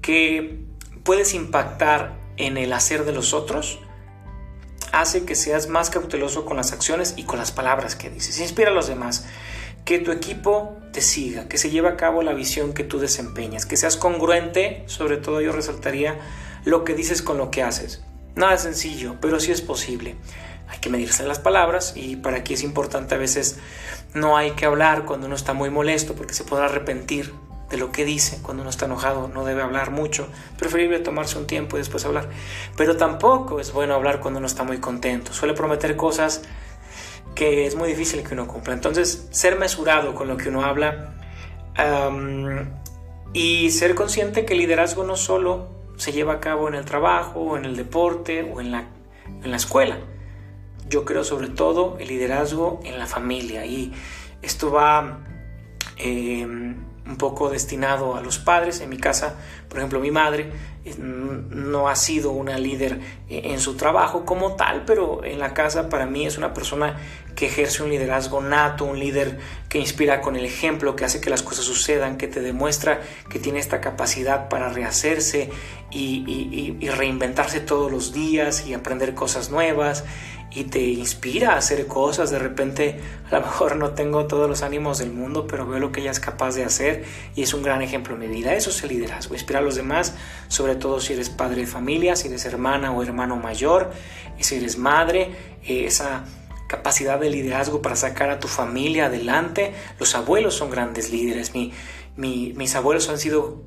que 0.00 0.60
puedes 1.02 1.34
impactar 1.34 2.12
en 2.36 2.58
el 2.58 2.72
hacer 2.72 3.04
de 3.04 3.10
los 3.10 3.34
otros 3.34 3.80
hace 4.92 5.24
que 5.24 5.34
seas 5.34 5.66
más 5.66 5.90
cauteloso 5.90 6.44
con 6.44 6.56
las 6.56 6.70
acciones 6.70 7.14
y 7.16 7.24
con 7.24 7.40
las 7.40 7.50
palabras 7.50 7.96
que 7.96 8.08
dices. 8.08 8.38
Inspira 8.38 8.70
a 8.70 8.72
los 8.72 8.86
demás 8.86 9.26
que 9.86 10.00
tu 10.00 10.10
equipo 10.10 10.76
te 10.92 11.00
siga, 11.00 11.46
que 11.48 11.58
se 11.58 11.70
lleve 11.70 11.88
a 11.88 11.96
cabo 11.96 12.22
la 12.22 12.34
visión 12.34 12.74
que 12.74 12.82
tú 12.82 12.98
desempeñas, 12.98 13.66
que 13.66 13.76
seas 13.76 13.96
congruente, 13.96 14.82
sobre 14.86 15.16
todo 15.16 15.40
yo 15.40 15.52
resaltaría 15.52 16.18
lo 16.64 16.84
que 16.84 16.92
dices 16.92 17.22
con 17.22 17.38
lo 17.38 17.52
que 17.52 17.62
haces. 17.62 18.02
Nada 18.34 18.58
sencillo, 18.58 19.14
pero 19.20 19.38
sí 19.38 19.52
es 19.52 19.62
posible. 19.62 20.16
hay 20.68 20.78
que 20.80 20.90
medirse 20.90 21.22
las 21.22 21.38
palabras 21.38 21.92
y 21.94 22.16
para 22.16 22.38
aquí 22.38 22.54
es 22.54 22.64
importante 22.64 23.14
a 23.14 23.18
veces 23.18 23.58
no 24.12 24.36
hay 24.36 24.50
que 24.50 24.66
hablar 24.66 25.04
cuando 25.04 25.28
uno 25.28 25.36
está 25.36 25.52
muy 25.52 25.70
molesto 25.70 26.14
porque 26.14 26.34
se 26.34 26.42
podrá 26.42 26.64
arrepentir 26.64 27.32
de 27.70 27.76
lo 27.76 27.92
que 27.92 28.04
dice 28.04 28.40
cuando 28.42 28.62
uno 28.62 28.70
está 28.70 28.86
enojado, 28.86 29.28
no 29.28 29.44
debe 29.44 29.62
hablar 29.62 29.92
mucho, 29.92 30.26
preferible 30.58 30.98
tomarse 30.98 31.38
un 31.38 31.46
tiempo 31.46 31.76
y 31.76 31.78
después 31.78 32.04
hablar, 32.04 32.28
pero 32.76 32.96
tampoco 32.96 33.60
es 33.60 33.72
bueno 33.72 33.94
hablar 33.94 34.18
cuando 34.18 34.38
uno 34.38 34.48
está 34.48 34.64
muy 34.64 34.78
contento, 34.78 35.32
suele 35.32 35.54
prometer 35.54 35.94
cosas 35.94 36.42
que 37.36 37.66
es 37.66 37.76
muy 37.76 37.90
difícil 37.90 38.24
que 38.24 38.34
uno 38.34 38.48
cumpla, 38.48 38.74
entonces 38.74 39.28
ser 39.30 39.56
mesurado 39.56 40.14
con 40.14 40.26
lo 40.26 40.36
que 40.36 40.48
uno 40.48 40.64
habla 40.64 41.12
y 43.32 43.70
ser 43.70 43.94
consciente 43.94 44.44
que 44.44 44.54
el 44.54 44.60
liderazgo 44.60 45.04
no 45.04 45.16
solo 45.16 45.68
se 45.96 46.10
lleva 46.10 46.34
a 46.34 46.40
cabo 46.40 46.66
en 46.68 46.74
el 46.74 46.84
trabajo 46.84 47.40
o 47.40 47.56
en 47.56 47.66
el 47.66 47.76
deporte 47.76 48.42
o 48.42 48.60
en 48.60 48.72
la, 48.72 48.88
en 49.42 49.50
la 49.50 49.56
escuela, 49.56 49.98
yo 50.88 51.04
creo 51.04 51.22
sobre 51.22 51.48
todo 51.48 51.96
el 52.00 52.08
liderazgo 52.08 52.80
en 52.84 52.98
la 52.98 53.06
familia 53.06 53.66
y 53.66 53.92
esto 54.42 54.70
va 54.70 55.20
eh, 55.98 56.44
un 56.44 57.16
poco 57.18 57.48
destinado 57.50 58.16
a 58.16 58.22
los 58.22 58.38
padres. 58.38 58.80
En 58.80 58.90
mi 58.90 58.98
casa, 58.98 59.36
por 59.68 59.78
ejemplo, 59.78 60.00
mi 60.00 60.10
madre 60.10 60.50
no 60.98 61.88
ha 61.88 61.96
sido 61.96 62.30
una 62.30 62.58
líder 62.58 63.00
eh, 63.28 63.42
en 63.44 63.60
su 63.60 63.76
trabajo 63.76 64.24
como 64.24 64.56
tal, 64.56 64.84
pero 64.84 65.24
en 65.24 65.38
la 65.38 65.54
casa 65.54 65.88
para 65.88 66.06
mí 66.06 66.26
es 66.26 66.38
una 66.38 66.54
persona 66.54 66.96
que 67.34 67.46
ejerce 67.46 67.82
un 67.82 67.90
liderazgo 67.90 68.40
nato, 68.40 68.84
un 68.84 68.98
líder 68.98 69.38
que 69.68 69.78
inspira 69.78 70.20
con 70.20 70.36
el 70.36 70.44
ejemplo, 70.44 70.96
que 70.96 71.04
hace 71.04 71.20
que 71.20 71.28
las 71.28 71.42
cosas 71.42 71.64
sucedan, 71.64 72.16
que 72.16 72.28
te 72.28 72.40
demuestra 72.40 73.02
que 73.28 73.38
tiene 73.38 73.58
esta 73.58 73.80
capacidad 73.80 74.48
para 74.48 74.70
rehacerse 74.70 75.50
y, 75.90 76.76
y 76.80 76.88
reinventarse 76.88 77.60
todos 77.60 77.90
los 77.92 78.12
días 78.12 78.66
y 78.66 78.74
aprender 78.74 79.14
cosas 79.14 79.50
nuevas 79.50 80.04
y 80.56 80.64
te 80.64 80.80
inspira 80.80 81.52
a 81.52 81.58
hacer 81.58 81.86
cosas. 81.86 82.30
De 82.30 82.38
repente, 82.38 82.98
a 83.30 83.34
lo 83.34 83.42
mejor 83.42 83.76
no 83.76 83.90
tengo 83.90 84.26
todos 84.26 84.48
los 84.48 84.62
ánimos 84.62 84.96
del 84.96 85.12
mundo, 85.12 85.46
pero 85.46 85.66
veo 85.66 85.78
lo 85.78 85.92
que 85.92 86.00
ella 86.00 86.10
es 86.10 86.18
capaz 86.18 86.54
de 86.54 86.64
hacer 86.64 87.04
y 87.34 87.42
es 87.42 87.52
un 87.52 87.62
gran 87.62 87.82
ejemplo 87.82 88.14
en 88.14 88.20
mi 88.20 88.26
vida. 88.26 88.54
Eso 88.54 88.70
es 88.70 88.82
el 88.82 88.88
liderazgo, 88.88 89.34
inspirar 89.34 89.62
a 89.62 89.66
los 89.66 89.76
demás, 89.76 90.14
sobre 90.48 90.74
todo 90.74 90.98
si 90.98 91.12
eres 91.12 91.28
padre 91.28 91.60
de 91.60 91.66
familia, 91.66 92.16
si 92.16 92.28
eres 92.28 92.46
hermana 92.46 92.90
o 92.90 93.02
hermano 93.02 93.36
mayor, 93.36 93.90
si 94.40 94.56
eres 94.56 94.78
madre, 94.78 95.30
eh, 95.62 95.84
esa 95.84 96.24
capacidad 96.68 97.20
de 97.20 97.28
liderazgo 97.28 97.82
para 97.82 97.94
sacar 97.94 98.30
a 98.30 98.40
tu 98.40 98.48
familia 98.48 99.06
adelante. 99.06 99.74
Los 100.00 100.14
abuelos 100.14 100.54
son 100.54 100.70
grandes 100.70 101.10
líderes. 101.10 101.52
Mi, 101.54 101.74
mis 102.16 102.74
abuelos 102.74 103.10
han 103.10 103.18
sido 103.18 103.62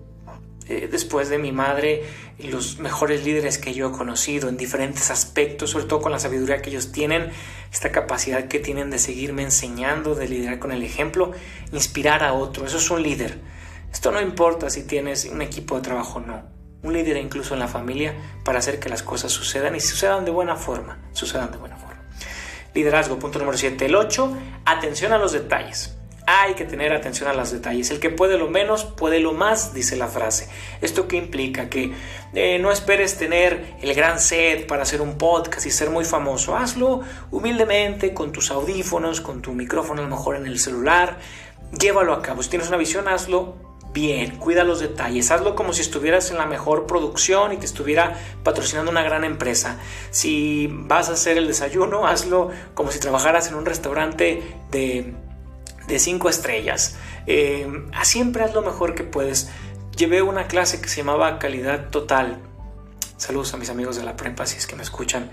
eh, 0.70 0.88
después 0.90 1.30
de 1.30 1.40
mi 1.40 1.52
madre, 1.52 2.04
los 2.38 2.78
mejores 2.78 3.26
líderes 3.26 3.58
que 3.58 3.74
yo 3.74 3.90
he 3.90 3.92
conocido 3.92 4.50
en 4.50 4.56
diferentes 4.56 5.10
aspectos, 5.10 5.72
sobre 5.72 5.86
todo 5.86 6.00
con 6.00 6.12
la 6.12 6.20
sabiduría 6.20 6.62
que 6.62 6.70
ellos 6.70 6.92
tienen, 6.92 7.32
esta 7.74 7.92
capacidad 7.92 8.48
que 8.48 8.60
tienen 8.60 8.92
de 8.92 9.00
seguirme 9.00 9.42
enseñando, 9.42 10.14
de 10.14 10.28
liderar 10.28 10.60
con 10.60 10.72
el 10.72 10.84
ejemplo, 10.84 11.32
inspirar 11.72 12.24
a 12.24 12.34
otro. 12.34 12.68
Eso 12.68 12.78
es 12.78 12.92
un 12.92 13.02
líder. 13.02 13.40
Esto 13.92 14.12
no 14.12 14.22
importa 14.22 14.70
si 14.70 14.84
tienes 14.84 15.26
un 15.26 15.42
equipo 15.42 15.76
de 15.76 15.82
trabajo 15.82 16.20
o 16.20 16.22
no. 16.22 16.44
Un 16.84 16.94
líder 16.94 17.18
incluso 17.18 17.56
en 17.56 17.60
la 17.60 17.68
familia 17.68 18.14
para 18.46 18.60
hacer 18.60 18.80
que 18.80 18.90
las 18.90 19.02
cosas 19.02 19.32
sucedan 19.32 19.76
y 19.76 19.80
sucedan 19.80 20.24
de 20.24 20.32
buena 20.32 20.56
forma. 20.56 21.00
Sucedan 21.14 21.52
de 21.52 21.58
buena 21.58 21.78
forma. 21.78 22.00
Liderazgo, 22.76 23.18
punto 23.18 23.40
número 23.40 23.58
7. 23.58 23.88
El 23.88 23.96
8, 23.96 24.38
atención 24.66 25.14
a 25.14 25.18
los 25.18 25.32
detalles. 25.32 25.99
Hay 26.32 26.54
que 26.54 26.64
tener 26.64 26.94
atención 26.94 27.28
a 27.28 27.34
los 27.34 27.52
detalles. 27.52 27.90
El 27.90 28.00
que 28.00 28.12
puede 28.12 28.38
lo 28.38 28.52
menos, 28.52 28.84
puede 28.86 29.20
lo 29.20 29.34
más, 29.34 29.74
dice 29.74 29.96
la 29.96 30.08
frase. 30.08 30.48
¿Esto 30.80 31.08
qué 31.08 31.18
implica? 31.18 31.70
Que 31.70 31.92
eh, 32.36 32.60
no 32.60 32.72
esperes 32.72 33.18
tener 33.18 33.74
el 33.82 33.96
gran 33.96 34.20
set 34.20 34.68
para 34.68 34.84
hacer 34.84 35.02
un 35.02 35.18
podcast 35.18 35.66
y 35.66 35.72
ser 35.72 35.90
muy 35.90 36.06
famoso. 36.06 36.56
Hazlo 36.56 37.02
humildemente, 37.32 38.14
con 38.14 38.32
tus 38.32 38.52
audífonos, 38.52 39.22
con 39.22 39.42
tu 39.42 39.54
micrófono 39.54 40.02
a 40.02 40.04
lo 40.04 40.16
mejor 40.16 40.36
en 40.36 40.46
el 40.46 40.60
celular. 40.60 41.18
Llévalo 41.72 42.14
a 42.14 42.22
cabo. 42.22 42.44
Si 42.44 42.52
tienes 42.52 42.68
una 42.68 42.78
visión, 42.78 43.08
hazlo 43.08 43.56
bien, 43.92 44.38
cuida 44.38 44.64
los 44.64 44.82
detalles, 44.82 45.32
hazlo 45.32 45.56
como 45.56 45.74
si 45.74 45.82
estuvieras 45.82 46.30
en 46.30 46.38
la 46.38 46.46
mejor 46.46 46.86
producción 46.86 47.54
y 47.54 47.58
te 47.58 47.66
estuviera 47.66 48.16
patrocinando 48.44 48.92
una 48.92 49.02
gran 49.02 49.24
empresa. 49.24 49.80
Si 50.12 50.70
vas 50.72 51.10
a 51.10 51.14
hacer 51.14 51.40
el 51.40 51.48
desayuno, 51.48 52.06
hazlo 52.06 52.52
como 52.76 52.92
si 52.92 53.00
trabajaras 53.00 53.48
en 53.48 53.56
un 53.56 53.66
restaurante 53.66 54.44
de 54.70 55.16
de 55.90 56.00
cinco 56.00 56.30
estrellas. 56.30 56.96
Eh, 57.28 57.68
siempre 58.04 58.44
haz 58.44 58.54
lo 58.54 58.62
mejor 58.62 58.96
que 58.96 59.04
puedes. 59.04 59.50
Llevé 59.98 60.22
una 60.22 60.48
clase 60.48 60.80
que 60.80 60.88
se 60.88 60.98
llamaba 60.98 61.40
Calidad 61.40 61.90
Total. 61.90 62.40
Saludos 63.18 63.54
a 63.54 63.58
mis 63.58 63.70
amigos 63.70 63.98
de 63.98 64.04
la 64.04 64.16
prepa 64.16 64.46
si 64.46 64.58
es 64.58 64.68
que 64.68 64.76
me 64.76 64.84
escuchan. 64.84 65.30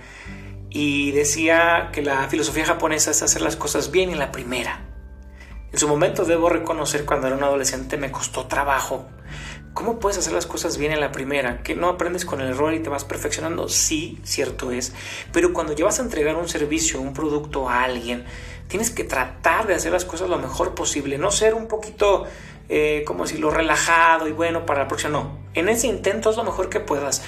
Y 0.70 1.12
decía 1.12 1.90
que 1.92 2.02
la 2.02 2.26
filosofía 2.28 2.64
japonesa 2.64 3.12
es 3.12 3.22
hacer 3.22 3.42
las 3.42 3.54
cosas 3.54 3.92
bien 3.92 4.10
en 4.10 4.18
la 4.18 4.32
primera. 4.32 4.80
En 5.72 5.78
su 5.78 5.86
momento 5.86 6.24
debo 6.24 6.48
reconocer 6.48 7.04
cuando 7.04 7.26
era 7.26 7.36
un 7.36 7.44
adolescente 7.44 7.96
me 7.96 8.10
costó 8.10 8.46
trabajo. 8.46 9.06
¿Cómo 9.74 9.98
puedes 9.98 10.16
hacer 10.16 10.32
las 10.32 10.46
cosas 10.46 10.78
bien 10.78 10.92
en 10.92 11.00
la 11.00 11.12
primera? 11.12 11.62
¿Que 11.62 11.74
no 11.74 11.90
aprendes 11.90 12.24
con 12.24 12.40
el 12.40 12.48
error 12.48 12.72
y 12.72 12.80
te 12.80 12.88
vas 12.88 13.04
perfeccionando? 13.04 13.68
Sí, 13.68 14.18
cierto 14.24 14.70
es. 14.70 14.94
Pero 15.32 15.52
cuando 15.52 15.74
llevas 15.74 16.00
a 16.00 16.02
entregar 16.02 16.34
un 16.36 16.48
servicio, 16.48 16.98
un 16.98 17.12
producto 17.12 17.68
a 17.68 17.84
alguien, 17.84 18.24
tienes 18.68 18.90
que 18.90 19.04
tratar 19.04 19.66
de 19.66 19.74
hacer 19.74 19.92
las 19.92 20.04
cosas 20.04 20.28
lo 20.28 20.38
mejor 20.38 20.74
posible, 20.74 21.18
no 21.18 21.30
ser 21.30 21.54
un 21.54 21.68
poquito 21.68 22.24
eh, 22.68 23.04
como 23.06 23.26
si 23.26 23.38
lo 23.38 23.50
relajado 23.50 24.26
y 24.26 24.32
bueno 24.32 24.66
para 24.66 24.82
la 24.82 24.88
próxima, 24.88 25.10
no. 25.10 25.38
En 25.54 25.68
ese 25.68 25.86
intento 25.86 26.30
es 26.30 26.36
lo 26.36 26.44
mejor 26.44 26.68
que 26.68 26.80
puedas. 26.80 27.22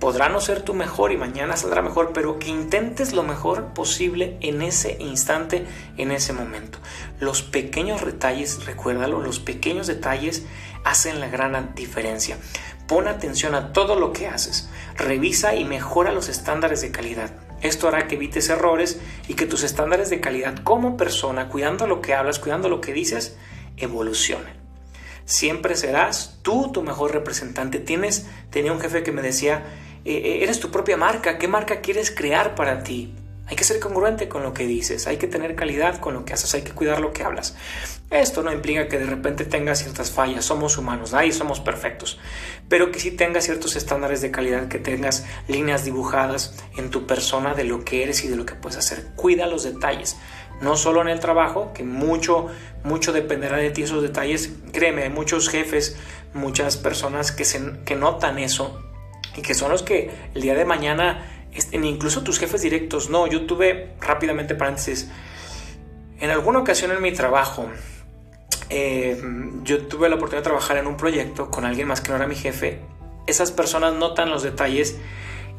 Podrá 0.00 0.30
no 0.30 0.40
ser 0.40 0.62
tu 0.62 0.72
mejor 0.72 1.12
y 1.12 1.18
mañana 1.18 1.58
saldrá 1.58 1.82
mejor, 1.82 2.12
pero 2.14 2.38
que 2.38 2.48
intentes 2.48 3.12
lo 3.12 3.22
mejor 3.22 3.74
posible 3.74 4.38
en 4.40 4.62
ese 4.62 4.96
instante, 4.98 5.66
en 5.98 6.10
ese 6.10 6.32
momento. 6.32 6.78
Los 7.20 7.42
pequeños 7.42 8.04
detalles, 8.04 8.64
recuérdalo, 8.64 9.20
los 9.20 9.40
pequeños 9.40 9.86
detalles 9.86 10.44
hacen 10.84 11.20
la 11.20 11.28
gran 11.28 11.74
diferencia. 11.74 12.38
Pon 12.88 13.08
atención 13.08 13.54
a 13.54 13.72
todo 13.74 13.94
lo 13.94 14.12
que 14.12 14.26
haces. 14.26 14.70
Revisa 14.96 15.54
y 15.54 15.64
mejora 15.64 16.12
los 16.12 16.30
estándares 16.30 16.80
de 16.80 16.90
calidad. 16.90 17.49
Esto 17.60 17.88
hará 17.88 18.08
que 18.08 18.14
evites 18.14 18.48
errores 18.48 19.00
y 19.28 19.34
que 19.34 19.46
tus 19.46 19.62
estándares 19.62 20.10
de 20.10 20.20
calidad 20.20 20.56
como 20.64 20.96
persona, 20.96 21.48
cuidando 21.48 21.86
lo 21.86 22.00
que 22.00 22.14
hablas, 22.14 22.38
cuidando 22.38 22.68
lo 22.68 22.80
que 22.80 22.92
dices, 22.92 23.36
evolucionen. 23.76 24.54
Siempre 25.24 25.76
serás 25.76 26.38
tú 26.42 26.72
tu 26.72 26.82
mejor 26.82 27.12
representante. 27.12 27.78
Tienes, 27.78 28.26
tenía 28.50 28.72
un 28.72 28.80
jefe 28.80 29.02
que 29.02 29.12
me 29.12 29.22
decía, 29.22 29.62
eh, 30.04 30.14
eh, 30.14 30.42
eres 30.42 30.58
tu 30.58 30.70
propia 30.70 30.96
marca, 30.96 31.38
¿qué 31.38 31.46
marca 31.46 31.80
quieres 31.80 32.10
crear 32.10 32.54
para 32.54 32.82
ti? 32.82 33.14
Hay 33.50 33.56
que 33.56 33.64
ser 33.64 33.80
congruente 33.80 34.28
con 34.28 34.44
lo 34.44 34.54
que 34.54 34.64
dices, 34.64 35.08
hay 35.08 35.16
que 35.16 35.26
tener 35.26 35.56
calidad 35.56 35.98
con 35.98 36.14
lo 36.14 36.24
que 36.24 36.34
haces, 36.34 36.54
hay 36.54 36.62
que 36.62 36.70
cuidar 36.70 37.00
lo 37.00 37.12
que 37.12 37.24
hablas. 37.24 37.56
Esto 38.08 38.44
no 38.44 38.52
implica 38.52 38.86
que 38.86 38.96
de 38.96 39.06
repente 39.06 39.44
tengas 39.44 39.80
ciertas 39.80 40.12
fallas, 40.12 40.44
somos 40.44 40.78
humanos, 40.78 41.12
nadie 41.12 41.32
somos 41.32 41.58
perfectos, 41.58 42.20
pero 42.68 42.92
que 42.92 43.00
sí 43.00 43.10
tengas 43.10 43.44
ciertos 43.44 43.74
estándares 43.74 44.20
de 44.20 44.30
calidad, 44.30 44.68
que 44.68 44.78
tengas 44.78 45.26
líneas 45.48 45.84
dibujadas 45.84 46.62
en 46.76 46.90
tu 46.90 47.08
persona 47.08 47.54
de 47.54 47.64
lo 47.64 47.84
que 47.84 48.04
eres 48.04 48.24
y 48.24 48.28
de 48.28 48.36
lo 48.36 48.46
que 48.46 48.54
puedes 48.54 48.78
hacer. 48.78 49.08
Cuida 49.16 49.48
los 49.48 49.64
detalles, 49.64 50.16
no 50.60 50.76
solo 50.76 51.02
en 51.02 51.08
el 51.08 51.18
trabajo, 51.18 51.72
que 51.72 51.82
mucho, 51.82 52.46
mucho 52.84 53.12
dependerá 53.12 53.56
de 53.56 53.70
ti 53.70 53.82
esos 53.82 54.00
detalles. 54.00 54.52
Créeme, 54.72 55.02
hay 55.02 55.10
muchos 55.10 55.48
jefes, 55.48 55.96
muchas 56.34 56.76
personas 56.76 57.32
que, 57.32 57.44
se, 57.44 57.80
que 57.84 57.96
notan 57.96 58.38
eso 58.38 58.80
y 59.36 59.42
que 59.42 59.54
son 59.54 59.72
los 59.72 59.82
que 59.82 60.10
el 60.34 60.42
día 60.42 60.54
de 60.54 60.64
mañana 60.64 61.39
incluso 61.72 62.22
tus 62.22 62.38
jefes 62.38 62.62
directos, 62.62 63.10
no, 63.10 63.26
yo 63.26 63.46
tuve, 63.46 63.94
rápidamente 64.00 64.54
paréntesis, 64.54 65.10
en 66.18 66.30
alguna 66.30 66.60
ocasión 66.60 66.90
en 66.92 67.02
mi 67.02 67.12
trabajo, 67.12 67.68
eh, 68.68 69.20
yo 69.64 69.86
tuve 69.86 70.08
la 70.08 70.16
oportunidad 70.16 70.42
de 70.42 70.50
trabajar 70.50 70.76
en 70.76 70.86
un 70.86 70.96
proyecto 70.96 71.50
con 71.50 71.64
alguien 71.64 71.88
más 71.88 72.00
que 72.00 72.10
no 72.10 72.16
era 72.16 72.26
mi 72.26 72.36
jefe, 72.36 72.80
esas 73.26 73.50
personas 73.50 73.94
notan 73.94 74.30
los 74.30 74.42
detalles 74.42 74.96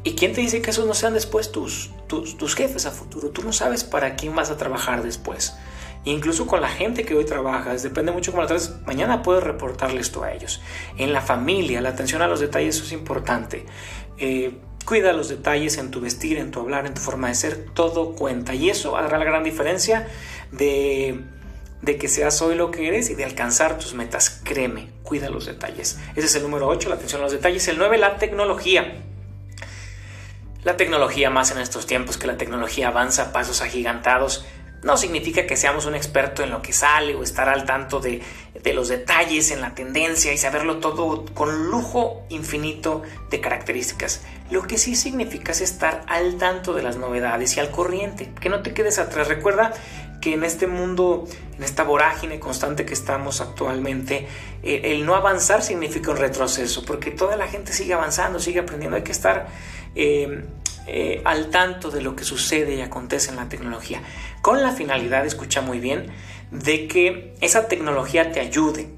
¿Y 0.04 0.14
quién 0.14 0.32
te 0.32 0.40
dice 0.40 0.60
que 0.62 0.70
esos 0.70 0.86
no 0.86 0.94
sean 0.94 1.14
después 1.14 1.52
tus, 1.52 1.90
tus, 2.08 2.36
tus, 2.36 2.56
jefes 2.56 2.86
a 2.86 2.90
futuro? 2.90 3.30
Tú 3.30 3.42
no 3.42 3.52
sabes 3.52 3.84
para 3.84 4.16
quién 4.16 4.34
vas 4.34 4.50
a 4.50 4.56
trabajar 4.56 5.02
después. 5.02 5.56
incluso 6.04 6.48
con 6.48 6.60
la 6.60 6.68
gente 6.68 7.04
que 7.04 7.14
hoy 7.14 7.24
trabajas, 7.24 7.84
depende 7.84 8.10
mucho 8.10 8.32
cómo 8.32 8.42
la 8.42 8.48
traes, 8.48 8.74
mañana 8.84 9.22
puedes 9.22 9.44
reportarle 9.44 10.00
esto 10.00 10.24
a 10.24 10.32
ellos. 10.32 10.60
En 10.98 11.12
la 11.12 11.20
familia, 11.20 11.80
la 11.80 11.90
atención 11.90 12.20
a 12.22 12.26
los 12.26 12.40
detalles 12.40 12.80
es 12.80 12.90
importante. 12.90 13.64
Eh, 14.18 14.58
Cuida 14.84 15.12
los 15.12 15.28
detalles 15.28 15.78
en 15.78 15.90
tu 15.90 16.00
vestir, 16.00 16.38
en 16.38 16.50
tu 16.50 16.60
hablar, 16.60 16.86
en 16.86 16.94
tu 16.94 17.00
forma 17.00 17.28
de 17.28 17.34
ser, 17.34 17.66
todo 17.72 18.14
cuenta. 18.14 18.54
Y 18.54 18.68
eso 18.68 18.96
hará 18.96 19.18
la 19.18 19.24
gran 19.24 19.44
diferencia 19.44 20.08
de, 20.50 21.20
de 21.82 21.96
que 21.98 22.08
seas 22.08 22.42
hoy 22.42 22.56
lo 22.56 22.70
que 22.70 22.88
eres 22.88 23.10
y 23.10 23.14
de 23.14 23.24
alcanzar 23.24 23.78
tus 23.78 23.94
metas. 23.94 24.40
Créeme, 24.44 24.90
cuida 25.02 25.30
los 25.30 25.46
detalles. 25.46 25.98
Ese 26.16 26.26
es 26.26 26.34
el 26.34 26.42
número 26.42 26.66
8, 26.68 26.88
la 26.88 26.96
atención 26.96 27.20
a 27.20 27.24
los 27.24 27.32
detalles. 27.32 27.66
El 27.68 27.78
9, 27.78 27.98
la 27.98 28.16
tecnología. 28.16 29.02
La 30.64 30.76
tecnología 30.76 31.28
más 31.28 31.50
en 31.50 31.58
estos 31.58 31.86
tiempos 31.86 32.18
que 32.18 32.26
la 32.26 32.36
tecnología 32.36 32.88
avanza 32.88 33.22
a 33.24 33.32
pasos 33.32 33.62
agigantados. 33.62 34.46
No 34.82 34.96
significa 34.96 35.46
que 35.46 35.56
seamos 35.56 35.86
un 35.86 35.94
experto 35.94 36.42
en 36.42 36.50
lo 36.50 36.60
que 36.60 36.72
sale 36.72 37.14
o 37.14 37.22
estar 37.22 37.48
al 37.48 37.64
tanto 37.64 38.00
de, 38.00 38.20
los 38.74 38.88
detalles 38.88 39.52
en 39.52 39.60
la 39.60 39.74
tendencia 39.74 40.32
y 40.32 40.38
saberlo 40.38 40.78
todo 40.78 41.24
con 41.34 41.70
lujo 41.70 42.22
infinito 42.30 43.02
de 43.30 43.40
características. 43.40 44.22
Lo 44.50 44.62
que 44.62 44.78
sí 44.78 44.96
significa 44.96 45.52
es 45.52 45.60
estar 45.60 46.04
al 46.08 46.36
tanto 46.36 46.74
de 46.74 46.82
las 46.82 46.96
novedades 46.96 47.56
y 47.56 47.60
al 47.60 47.70
corriente, 47.70 48.32
que 48.40 48.48
no 48.48 48.62
te 48.62 48.74
quedes 48.74 48.98
atrás. 48.98 49.28
Recuerda 49.28 49.72
que 50.20 50.34
en 50.34 50.42
este 50.42 50.66
mundo, 50.66 51.28
en 51.56 51.62
esta 51.62 51.84
vorágine 51.84 52.40
constante 52.40 52.84
que 52.84 52.94
estamos 52.94 53.40
actualmente, 53.40 54.26
eh, 54.62 54.80
el 54.84 55.06
no 55.06 55.14
avanzar 55.14 55.62
significa 55.62 56.10
un 56.10 56.16
retroceso, 56.16 56.84
porque 56.84 57.12
toda 57.12 57.36
la 57.36 57.46
gente 57.46 57.72
sigue 57.72 57.94
avanzando, 57.94 58.40
sigue 58.40 58.60
aprendiendo. 58.60 58.96
Hay 58.96 59.04
que 59.04 59.12
estar 59.12 59.46
eh, 59.94 60.44
eh, 60.86 61.22
al 61.24 61.50
tanto 61.50 61.92
de 61.92 62.02
lo 62.02 62.16
que 62.16 62.24
sucede 62.24 62.74
y 62.74 62.80
acontece 62.80 63.30
en 63.30 63.36
la 63.36 63.48
tecnología, 63.48 64.02
con 64.42 64.60
la 64.60 64.72
finalidad, 64.72 65.24
escucha 65.24 65.62
muy 65.62 65.78
bien, 65.78 66.08
de 66.50 66.88
que 66.88 67.34
esa 67.40 67.68
tecnología 67.68 68.32
te 68.32 68.40
ayude. 68.40 68.90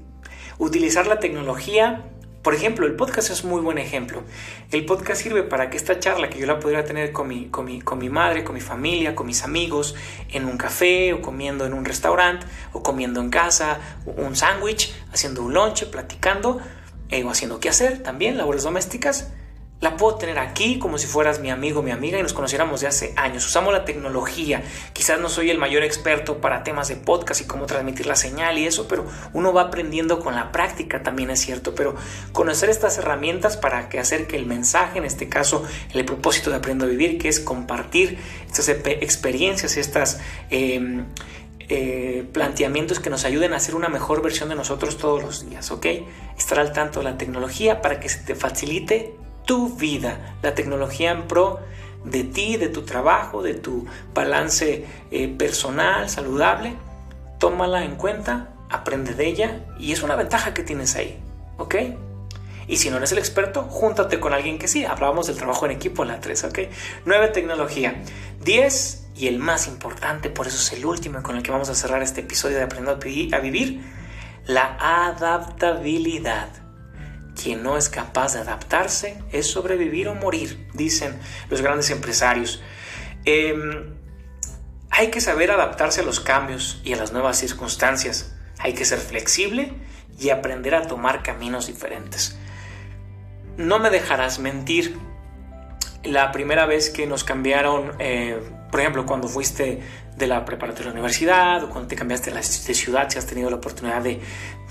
Utilizar 0.57 1.05
la 1.05 1.19
tecnología, 1.19 2.03
por 2.41 2.55
ejemplo, 2.55 2.87
el 2.87 2.95
podcast 2.95 3.29
es 3.29 3.45
muy 3.45 3.61
buen 3.61 3.77
ejemplo. 3.77 4.23
El 4.71 4.85
podcast 4.85 5.21
sirve 5.21 5.43
para 5.43 5.69
que 5.69 5.77
esta 5.77 5.99
charla 5.99 6.29
que 6.29 6.39
yo 6.39 6.47
la 6.47 6.59
pudiera 6.59 6.83
tener 6.83 7.11
con 7.11 7.27
mi, 7.27 7.45
con 7.45 7.65
mi, 7.65 7.79
con 7.79 7.99
mi 7.99 8.09
madre, 8.09 8.43
con 8.43 8.55
mi 8.55 8.61
familia, 8.61 9.15
con 9.15 9.27
mis 9.27 9.43
amigos, 9.43 9.95
en 10.31 10.45
un 10.45 10.57
café 10.57 11.13
o 11.13 11.21
comiendo 11.21 11.65
en 11.65 11.73
un 11.73 11.85
restaurante 11.85 12.45
o 12.73 12.81
comiendo 12.81 13.21
en 13.21 13.29
casa, 13.29 13.79
un 14.05 14.35
sándwich, 14.35 14.93
haciendo 15.13 15.43
un 15.43 15.53
lunch, 15.53 15.85
platicando 15.85 16.59
eh, 17.09 17.23
o 17.23 17.29
haciendo 17.29 17.59
qué 17.59 17.69
hacer 17.69 18.01
también, 18.01 18.37
labores 18.37 18.63
domésticas 18.63 19.31
la 19.81 19.97
puedo 19.97 20.15
tener 20.15 20.39
aquí 20.39 20.79
como 20.79 20.97
si 20.97 21.05
fueras 21.05 21.39
mi 21.39 21.51
amigo, 21.51 21.83
mi 21.83 21.91
amiga 21.91 22.17
y 22.17 22.23
nos 22.23 22.33
conociéramos 22.33 22.81
de 22.81 22.87
hace 22.87 23.13
años. 23.17 23.45
Usamos 23.45 23.73
la 23.73 23.85
tecnología. 23.85 24.63
Quizás 24.93 25.19
no 25.19 25.29
soy 25.29 25.49
el 25.49 25.57
mayor 25.57 25.83
experto 25.83 26.39
para 26.39 26.63
temas 26.63 26.87
de 26.87 26.95
podcast 26.95 27.41
y 27.41 27.45
cómo 27.45 27.65
transmitir 27.65 28.07
la 28.07 28.15
señal 28.15 28.57
y 28.57 28.65
eso, 28.65 28.87
pero 28.87 29.05
uno 29.33 29.53
va 29.53 29.63
aprendiendo 29.63 30.19
con 30.19 30.33
la 30.33 30.51
práctica, 30.51 31.03
también 31.03 31.29
es 31.29 31.41
cierto. 31.41 31.75
Pero 31.75 31.95
conocer 32.31 32.69
estas 32.69 32.97
herramientas 32.97 33.57
para 33.57 33.89
que 33.89 33.99
hacer 33.99 34.27
que 34.27 34.37
el 34.37 34.45
mensaje, 34.45 34.97
en 34.97 35.05
este 35.05 35.27
caso 35.27 35.63
el 35.93 36.05
propósito 36.05 36.49
de 36.49 36.55
Aprendo 36.55 36.85
a 36.85 36.87
Vivir, 36.87 37.17
que 37.17 37.27
es 37.27 37.39
compartir 37.39 38.17
estas 38.47 38.69
experiencias, 38.69 39.77
estas... 39.77 40.19
Em, 40.49 41.05
eh, 41.67 42.23
planteamientos 42.31 42.99
que 42.99 43.09
nos 43.09 43.25
ayuden 43.25 43.53
a 43.53 43.55
hacer 43.55 43.73
una 43.73 43.89
mejor 43.89 44.21
versión 44.21 44.49
de 44.49 44.55
nosotros 44.55 44.99
todos 44.99 45.23
los 45.23 45.49
días, 45.49 45.71
¿ok? 45.71 45.87
Estar 46.37 46.59
al 46.59 46.71
tanto 46.73 46.99
de 46.99 47.05
la 47.05 47.17
tecnología 47.17 47.81
para 47.81 47.99
que 47.99 48.07
se 48.07 48.19
te 48.19 48.35
facilite 48.35 49.15
tu 49.45 49.75
vida, 49.75 50.35
la 50.41 50.55
tecnología 50.55 51.11
en 51.11 51.27
pro 51.27 51.59
de 52.03 52.23
ti, 52.23 52.57
de 52.57 52.69
tu 52.69 52.83
trabajo, 52.83 53.41
de 53.41 53.55
tu 53.55 53.85
balance 54.13 54.85
eh, 55.11 55.27
personal, 55.27 56.09
saludable, 56.09 56.73
tómala 57.39 57.83
en 57.83 57.95
cuenta, 57.95 58.49
aprende 58.69 59.13
de 59.13 59.27
ella 59.27 59.65
y 59.79 59.91
es 59.91 60.03
una 60.03 60.15
ventaja 60.15 60.53
que 60.53 60.63
tienes 60.63 60.95
ahí, 60.95 61.19
¿ok? 61.57 61.75
Y 62.67 62.77
si 62.77 62.89
no 62.89 62.97
eres 62.97 63.11
el 63.11 63.19
experto, 63.19 63.63
júntate 63.63 64.19
con 64.19 64.33
alguien 64.33 64.57
que 64.57 64.67
sí. 64.67 64.85
Hablábamos 64.85 65.27
del 65.27 65.35
trabajo 65.35 65.65
en 65.65 65.71
equipo 65.71 66.03
en 66.03 66.09
la 66.09 66.19
3, 66.19 66.45
¿ok? 66.45 66.59
9. 67.05 67.27
Tecnología. 67.27 68.01
10. 68.43 69.07
Y 69.17 69.27
el 69.27 69.39
más 69.39 69.67
importante, 69.67 70.29
por 70.29 70.47
eso 70.47 70.57
es 70.57 70.73
el 70.73 70.85
último 70.85 71.21
con 71.23 71.37
el 71.37 71.43
que 71.43 71.51
vamos 71.51 71.69
a 71.69 71.75
cerrar 71.75 72.01
este 72.01 72.21
episodio 72.21 72.57
de 72.57 72.63
Aprender 72.63 72.97
a 73.33 73.39
Vivir, 73.39 73.81
la 74.45 74.77
adaptabilidad. 74.79 76.64
Quien 77.41 77.63
no 77.63 77.77
es 77.77 77.89
capaz 77.89 78.33
de 78.33 78.39
adaptarse 78.39 79.21
es 79.31 79.47
sobrevivir 79.47 80.07
o 80.07 80.15
morir, 80.15 80.67
dicen 80.73 81.19
los 81.49 81.61
grandes 81.61 81.89
empresarios. 81.89 82.61
Em, 83.25 83.95
hay 84.89 85.11
que 85.11 85.19
saber 85.19 85.51
adaptarse 85.51 86.01
a 86.01 86.03
los 86.03 86.19
cambios 86.19 86.81
y 86.85 86.93
a 86.93 86.97
las 86.97 87.11
nuevas 87.11 87.37
circunstancias. 87.37 88.33
Hay 88.59 88.73
que 88.73 88.85
ser 88.85 88.99
flexible 88.99 89.73
y 90.17 90.29
aprender 90.29 90.75
a 90.75 90.87
tomar 90.87 91.23
caminos 91.23 91.67
diferentes. 91.67 92.37
No 93.57 93.79
me 93.79 93.89
dejarás 93.89 94.39
mentir. 94.39 94.97
La 96.03 96.31
primera 96.31 96.65
vez 96.65 96.89
que 96.89 97.07
nos 97.07 97.23
cambiaron, 97.23 97.93
eh, 97.99 98.39
por 98.71 98.79
ejemplo, 98.79 99.05
cuando 99.05 99.27
fuiste 99.27 99.81
de 100.15 100.27
la 100.27 100.45
preparatoria 100.45 100.91
a 100.91 100.93
la 100.93 100.99
universidad 100.99 101.63
o 101.63 101.69
cuando 101.69 101.87
te 101.87 101.95
cambiaste 101.95 102.31
de 102.31 102.43
ciudad, 102.73 103.09
si 103.09 103.17
has 103.17 103.25
tenido 103.25 103.49
la 103.49 103.57
oportunidad 103.57 104.01
de, 104.01 104.19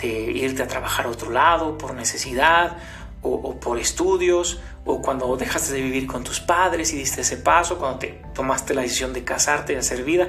irte 0.03 0.63
a 0.63 0.69
trabajar 0.69 1.07
a 1.07 1.09
otro 1.09 1.31
lado 1.31 1.79
por 1.79 1.95
necesidad 1.95 2.77
o, 3.23 3.59
por 3.59 3.79
estudios 3.79 4.61
o 4.85 5.01
cuando 5.01 5.35
dejaste 5.37 5.73
de 5.73 5.81
vivir 5.81 6.07
con 6.07 6.25
tus 6.25 6.41
padres 6.41 6.93
y 6.93 6.97
diste 6.97 7.23
ese 7.23 7.39
paso, 7.39 7.79
cuando 7.79 8.01
te 8.01 8.23
tomaste 8.35 8.75
la 8.75 8.83
decisión 8.83 9.13
de 9.13 9.25
casarte 9.25 9.73
y 9.73 9.77
hacer 9.77 10.05
vida. 10.05 10.29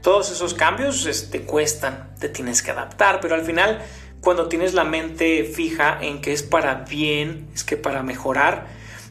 Todos 0.00 0.32
esos 0.32 0.54
cambios 0.54 1.04
te 1.04 1.10
este, 1.10 1.42
cuestan, 1.42 2.10
te 2.18 2.28
tienes 2.28 2.62
que 2.62 2.72
adaptar, 2.72 3.20
pero 3.20 3.36
al 3.36 3.42
final 3.42 3.80
cuando 4.22 4.48
tienes 4.48 4.72
la 4.72 4.84
mente 4.84 5.42
fija 5.42 5.98
en 6.00 6.20
que 6.20 6.32
es 6.32 6.44
para 6.44 6.84
bien, 6.88 7.48
es 7.54 7.64
que 7.64 7.76
para 7.76 8.04
mejorar, 8.04 8.68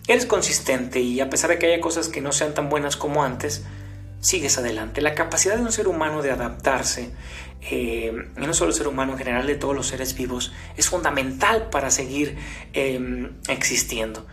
eres 0.08 0.26
consistente 0.26 1.00
y 1.00 1.20
a 1.20 1.30
pesar 1.30 1.50
de 1.50 1.60
que 1.60 1.68
haya 1.68 1.82
cosas 1.82 2.08
que 2.08 2.22
no 2.22 2.32
sean 2.32 2.54
tan 2.54 2.70
buenas 2.70 2.98
como 2.98 3.24
antes, 3.24 3.64
sigues 4.22 4.58
adelante. 4.58 5.02
La 5.02 5.16
capacidad 5.16 5.56
de 5.56 5.64
un 5.64 5.72
ser 5.72 5.88
humano 5.88 6.22
de 6.22 6.32
adaptarse, 6.32 7.12
eh, 7.62 8.14
y 8.38 8.46
no 8.46 8.54
solo 8.54 8.70
el 8.70 8.76
ser 8.76 8.88
humano, 8.88 9.14
en 9.14 9.18
general 9.18 9.48
de 9.48 9.56
todos 9.56 9.76
los 9.76 9.88
seres 9.88 10.16
vivos, 10.16 10.54
es 10.78 10.90
fundamental 10.90 11.70
para 11.70 11.92
seguir 11.92 12.38
em, 12.74 13.34
existiendo. 13.50 14.26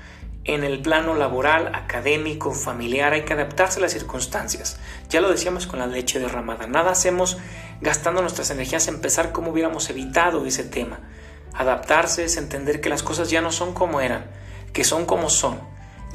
En 0.45 0.65
el 0.65 0.81
plano 0.81 1.15
laboral, 1.15 1.75
académico, 1.75 2.53
familiar, 2.53 3.13
hay 3.13 3.23
que 3.23 3.35
adaptarse 3.35 3.81
a 3.81 3.83
las 3.83 3.93
circunstancias. 3.93 4.79
Ya 5.11 5.21
lo 5.21 5.31
decíamos 5.31 5.67
con 5.67 5.79
la 5.79 5.87
leche 5.87 6.21
derramada. 6.21 6.67
Nada 6.67 6.93
hacemos 6.93 7.37
gastando 7.83 8.23
nuestras 8.23 8.51
energías 8.51 8.89
en 8.89 9.01
pensar 9.01 9.33
cómo 9.33 9.51
hubiéramos 9.51 9.91
evitado 9.91 10.47
ese 10.47 10.65
tema. 10.65 11.01
Adaptarse 11.53 12.25
es 12.25 12.39
entender 12.39 12.81
que 12.81 12.89
las 12.89 13.03
cosas 13.03 13.31
ya 13.31 13.43
no 13.43 13.53
son 13.53 13.75
como 13.75 14.01
eran, 14.01 14.25
que 14.73 14.85
son 14.85 15.07
como 15.07 15.31
son, 15.31 15.61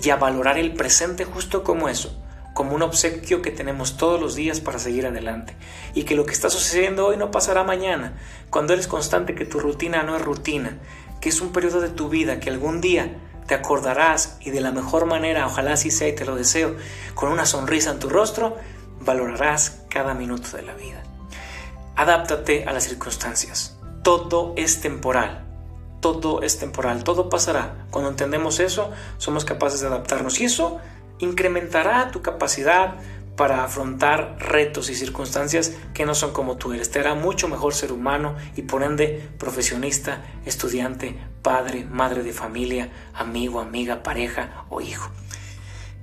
y 0.02 0.10
a 0.10 0.16
valorar 0.16 0.58
el 0.58 0.74
presente 0.74 1.26
justo 1.26 1.64
como 1.64 1.90
eso 1.90 2.24
como 2.54 2.76
un 2.76 2.84
obsequio 2.84 3.42
que 3.42 3.52
tenemos 3.52 3.98
todos 3.98 4.20
los 4.20 4.36
días 4.36 4.60
para 4.60 4.80
seguir 4.80 5.06
adelante 5.08 5.56
y 5.94 6.04
que 6.04 6.16
lo 6.16 6.26
que 6.26 6.34
está 6.34 6.50
sucediendo 6.50 7.08
hoy 7.08 7.18
no 7.18 7.32
pasará 7.32 7.64
mañana, 7.64 8.14
cuando 8.50 8.74
eres 8.74 8.88
constante 8.88 9.36
que 9.36 9.46
tu 9.46 9.60
rutina 9.60 10.04
no 10.04 10.16
es 10.16 10.22
rutina, 10.22 10.78
que 11.20 11.30
es 11.30 11.42
un 11.42 11.52
periodo 11.52 11.82
de 11.82 11.90
tu 11.90 12.10
vida 12.10 12.40
que 12.40 12.50
algún 12.50 12.80
día 12.80 13.18
te 13.48 13.56
acordarás 13.56 14.38
y 14.40 14.52
de 14.52 14.62
la 14.62 14.72
mejor 14.72 15.06
manera, 15.06 15.48
ojalá 15.48 15.74
así 15.74 15.92
sea 15.92 16.08
y 16.08 16.16
te 16.16 16.26
lo 16.26 16.36
deseo, 16.36 16.76
con 17.14 17.32
una 17.32 17.46
sonrisa 17.46 17.92
en 17.92 18.00
tu 18.00 18.10
rostro, 18.10 18.56
valorarás 19.02 19.82
cada 19.90 20.14
minuto 20.14 20.56
de 20.56 20.64
la 20.64 20.74
vida. 20.76 21.04
Adáptate 21.96 22.66
a 22.66 22.74
las 22.74 22.86
circunstancias. 22.86 23.78
Todo 24.02 24.54
es 24.56 24.82
temporal. 24.82 25.43
Todo 26.04 26.42
es 26.42 26.60
temporal. 26.60 27.06
Todo 27.06 27.30
pasará. 27.30 27.88
Cuando 27.90 28.10
entendemos 28.10 28.60
eso, 28.60 28.92
somos 29.20 29.46
capaces 29.46 29.80
de 29.80 29.88
adaptarnos. 29.88 30.42
Y 30.42 30.44
eso 30.44 30.82
incrementará 31.20 32.12
tu 32.12 32.22
capacidad 32.22 32.96
para 33.38 33.64
afrontar 33.64 34.36
retos 34.38 34.90
y 34.90 34.96
circunstancias 34.96 35.72
que 35.94 36.06
no 36.06 36.14
son 36.14 36.34
como 36.34 36.58
tú 36.58 36.74
eres. 36.74 36.92
Te 36.92 37.00
hará 37.00 37.16
mucho 37.16 37.48
mejor 37.48 37.74
ser 37.74 37.94
humano 37.94 38.36
y 38.58 38.64
por 38.64 38.84
ende 38.84 39.30
profesionista, 39.38 40.26
estudiante, 40.46 41.18
padre, 41.42 41.86
madre 41.86 42.22
de 42.22 42.34
familia, 42.34 42.90
amigo, 43.14 43.62
amiga, 43.62 44.04
pareja 44.04 44.66
o 44.70 44.82
hijo. 44.82 45.10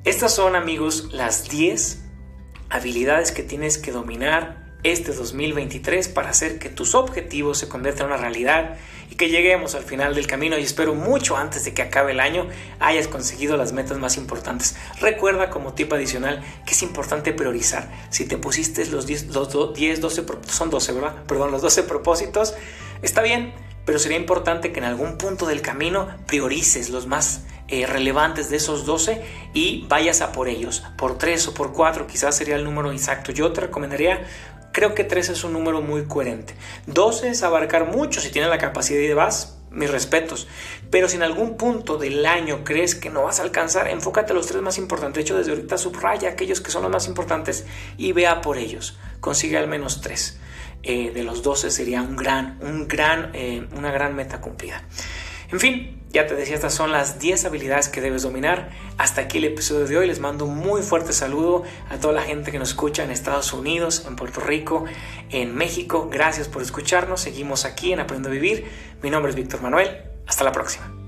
Estas 0.04 0.34
son 0.34 0.56
amigos 0.56 1.10
las 1.12 1.50
10 1.50 2.06
habilidades 2.70 3.32
que 3.32 3.42
tienes 3.42 3.76
que 3.76 3.92
dominar 3.92 4.70
este 4.82 5.12
2023 5.12 6.08
para 6.08 6.30
hacer 6.30 6.58
que 6.58 6.70
tus 6.70 6.94
objetivos 6.94 7.58
se 7.58 7.68
conviertan 7.68 8.06
en 8.06 8.12
una 8.14 8.22
realidad 8.22 8.78
y 9.10 9.16
que 9.16 9.28
lleguemos 9.28 9.74
al 9.74 9.82
final 9.82 10.14
del 10.14 10.26
camino 10.26 10.56
y 10.56 10.62
espero 10.62 10.94
mucho 10.94 11.36
antes 11.36 11.64
de 11.64 11.74
que 11.74 11.82
acabe 11.82 12.12
el 12.12 12.20
año 12.20 12.46
hayas 12.78 13.08
conseguido 13.08 13.56
las 13.56 13.72
metas 13.72 13.98
más 13.98 14.16
importantes. 14.16 14.76
Recuerda 15.00 15.50
como 15.50 15.74
tip 15.74 15.92
adicional 15.92 16.42
que 16.64 16.72
es 16.72 16.82
importante 16.82 17.32
priorizar. 17.32 17.90
Si 18.10 18.24
te 18.24 18.38
pusiste 18.38 18.86
los 18.86 19.06
10, 19.06 19.34
los 19.34 19.74
10 19.74 20.00
12, 20.00 20.24
son 20.46 20.70
12, 20.70 20.92
¿verdad? 20.92 21.14
Perdón, 21.26 21.50
los 21.50 21.60
12 21.60 21.82
propósitos, 21.82 22.54
está 23.02 23.20
bien, 23.20 23.52
pero 23.84 23.98
sería 23.98 24.18
importante 24.18 24.72
que 24.72 24.78
en 24.78 24.84
algún 24.84 25.18
punto 25.18 25.46
del 25.46 25.60
camino 25.60 26.08
priorices 26.26 26.90
los 26.90 27.06
más 27.06 27.44
eh, 27.68 27.86
relevantes 27.86 28.50
de 28.50 28.56
esos 28.56 28.84
12 28.84 29.22
y 29.54 29.86
vayas 29.88 30.20
a 30.20 30.32
por 30.32 30.48
ellos, 30.48 30.84
por 30.96 31.18
3 31.18 31.48
o 31.48 31.54
por 31.54 31.72
4 31.72 32.06
quizás 32.06 32.36
sería 32.36 32.56
el 32.56 32.64
número 32.64 32.92
exacto. 32.92 33.32
Yo 33.32 33.52
te 33.52 33.62
recomendaría 33.62 34.26
Creo 34.72 34.94
que 34.94 35.04
3 35.04 35.30
es 35.30 35.44
un 35.44 35.52
número 35.52 35.80
muy 35.82 36.04
coherente. 36.04 36.54
12 36.86 37.30
es 37.30 37.42
abarcar 37.42 37.86
mucho 37.86 38.20
si 38.20 38.30
tienes 38.30 38.50
la 38.50 38.58
capacidad 38.58 39.00
y 39.00 39.12
vas, 39.12 39.58
mis 39.70 39.90
respetos. 39.90 40.48
Pero 40.90 41.08
si 41.08 41.16
en 41.16 41.22
algún 41.22 41.56
punto 41.56 41.96
del 41.96 42.24
año 42.26 42.64
crees 42.64 42.94
que 42.94 43.10
no 43.10 43.22
vas 43.22 43.40
a 43.40 43.42
alcanzar, 43.42 43.88
enfócate 43.88 44.32
a 44.32 44.36
los 44.36 44.46
tres 44.46 44.62
más 44.62 44.78
importantes. 44.78 45.16
De 45.16 45.22
hecho, 45.22 45.38
desde 45.38 45.52
ahorita 45.52 45.78
subraya 45.78 46.30
aquellos 46.30 46.60
que 46.60 46.70
son 46.70 46.82
los 46.82 46.90
más 46.90 47.08
importantes 47.08 47.66
y 47.96 48.12
vea 48.12 48.40
por 48.40 48.58
ellos. 48.58 48.98
Consigue 49.20 49.58
al 49.58 49.68
menos 49.68 50.00
3. 50.00 50.38
Eh, 50.82 51.10
de 51.12 51.24
los 51.24 51.42
12 51.42 51.70
sería 51.70 52.00
un 52.00 52.16
gran, 52.16 52.58
un 52.62 52.88
gran, 52.88 53.30
eh, 53.34 53.66
una 53.76 53.90
gran 53.90 54.16
meta 54.16 54.40
cumplida. 54.40 54.82
En 55.52 55.60
fin, 55.60 55.99
Ya 56.12 56.26
te 56.26 56.34
decía, 56.34 56.56
estas 56.56 56.74
son 56.74 56.90
las 56.90 57.20
10 57.20 57.44
habilidades 57.44 57.88
que 57.88 58.00
debes 58.00 58.22
dominar. 58.22 58.70
Hasta 58.98 59.20
aquí 59.20 59.38
el 59.38 59.44
episodio 59.44 59.86
de 59.86 59.96
hoy. 59.96 60.06
Les 60.08 60.18
mando 60.18 60.44
un 60.44 60.56
muy 60.56 60.82
fuerte 60.82 61.12
saludo 61.12 61.62
a 61.88 61.98
toda 61.98 62.12
la 62.12 62.22
gente 62.22 62.50
que 62.50 62.58
nos 62.58 62.70
escucha 62.70 63.04
en 63.04 63.12
Estados 63.12 63.52
Unidos, 63.52 64.04
en 64.08 64.16
Puerto 64.16 64.40
Rico, 64.40 64.86
en 65.30 65.54
México. 65.54 66.08
Gracias 66.10 66.48
por 66.48 66.62
escucharnos. 66.62 67.20
Seguimos 67.20 67.64
aquí 67.64 67.92
en 67.92 68.00
Aprendo 68.00 68.28
a 68.28 68.32
Vivir. 68.32 68.66
Mi 69.02 69.10
nombre 69.10 69.30
es 69.30 69.36
Víctor 69.36 69.62
Manuel. 69.62 70.02
Hasta 70.26 70.42
la 70.42 70.50
próxima. 70.50 70.99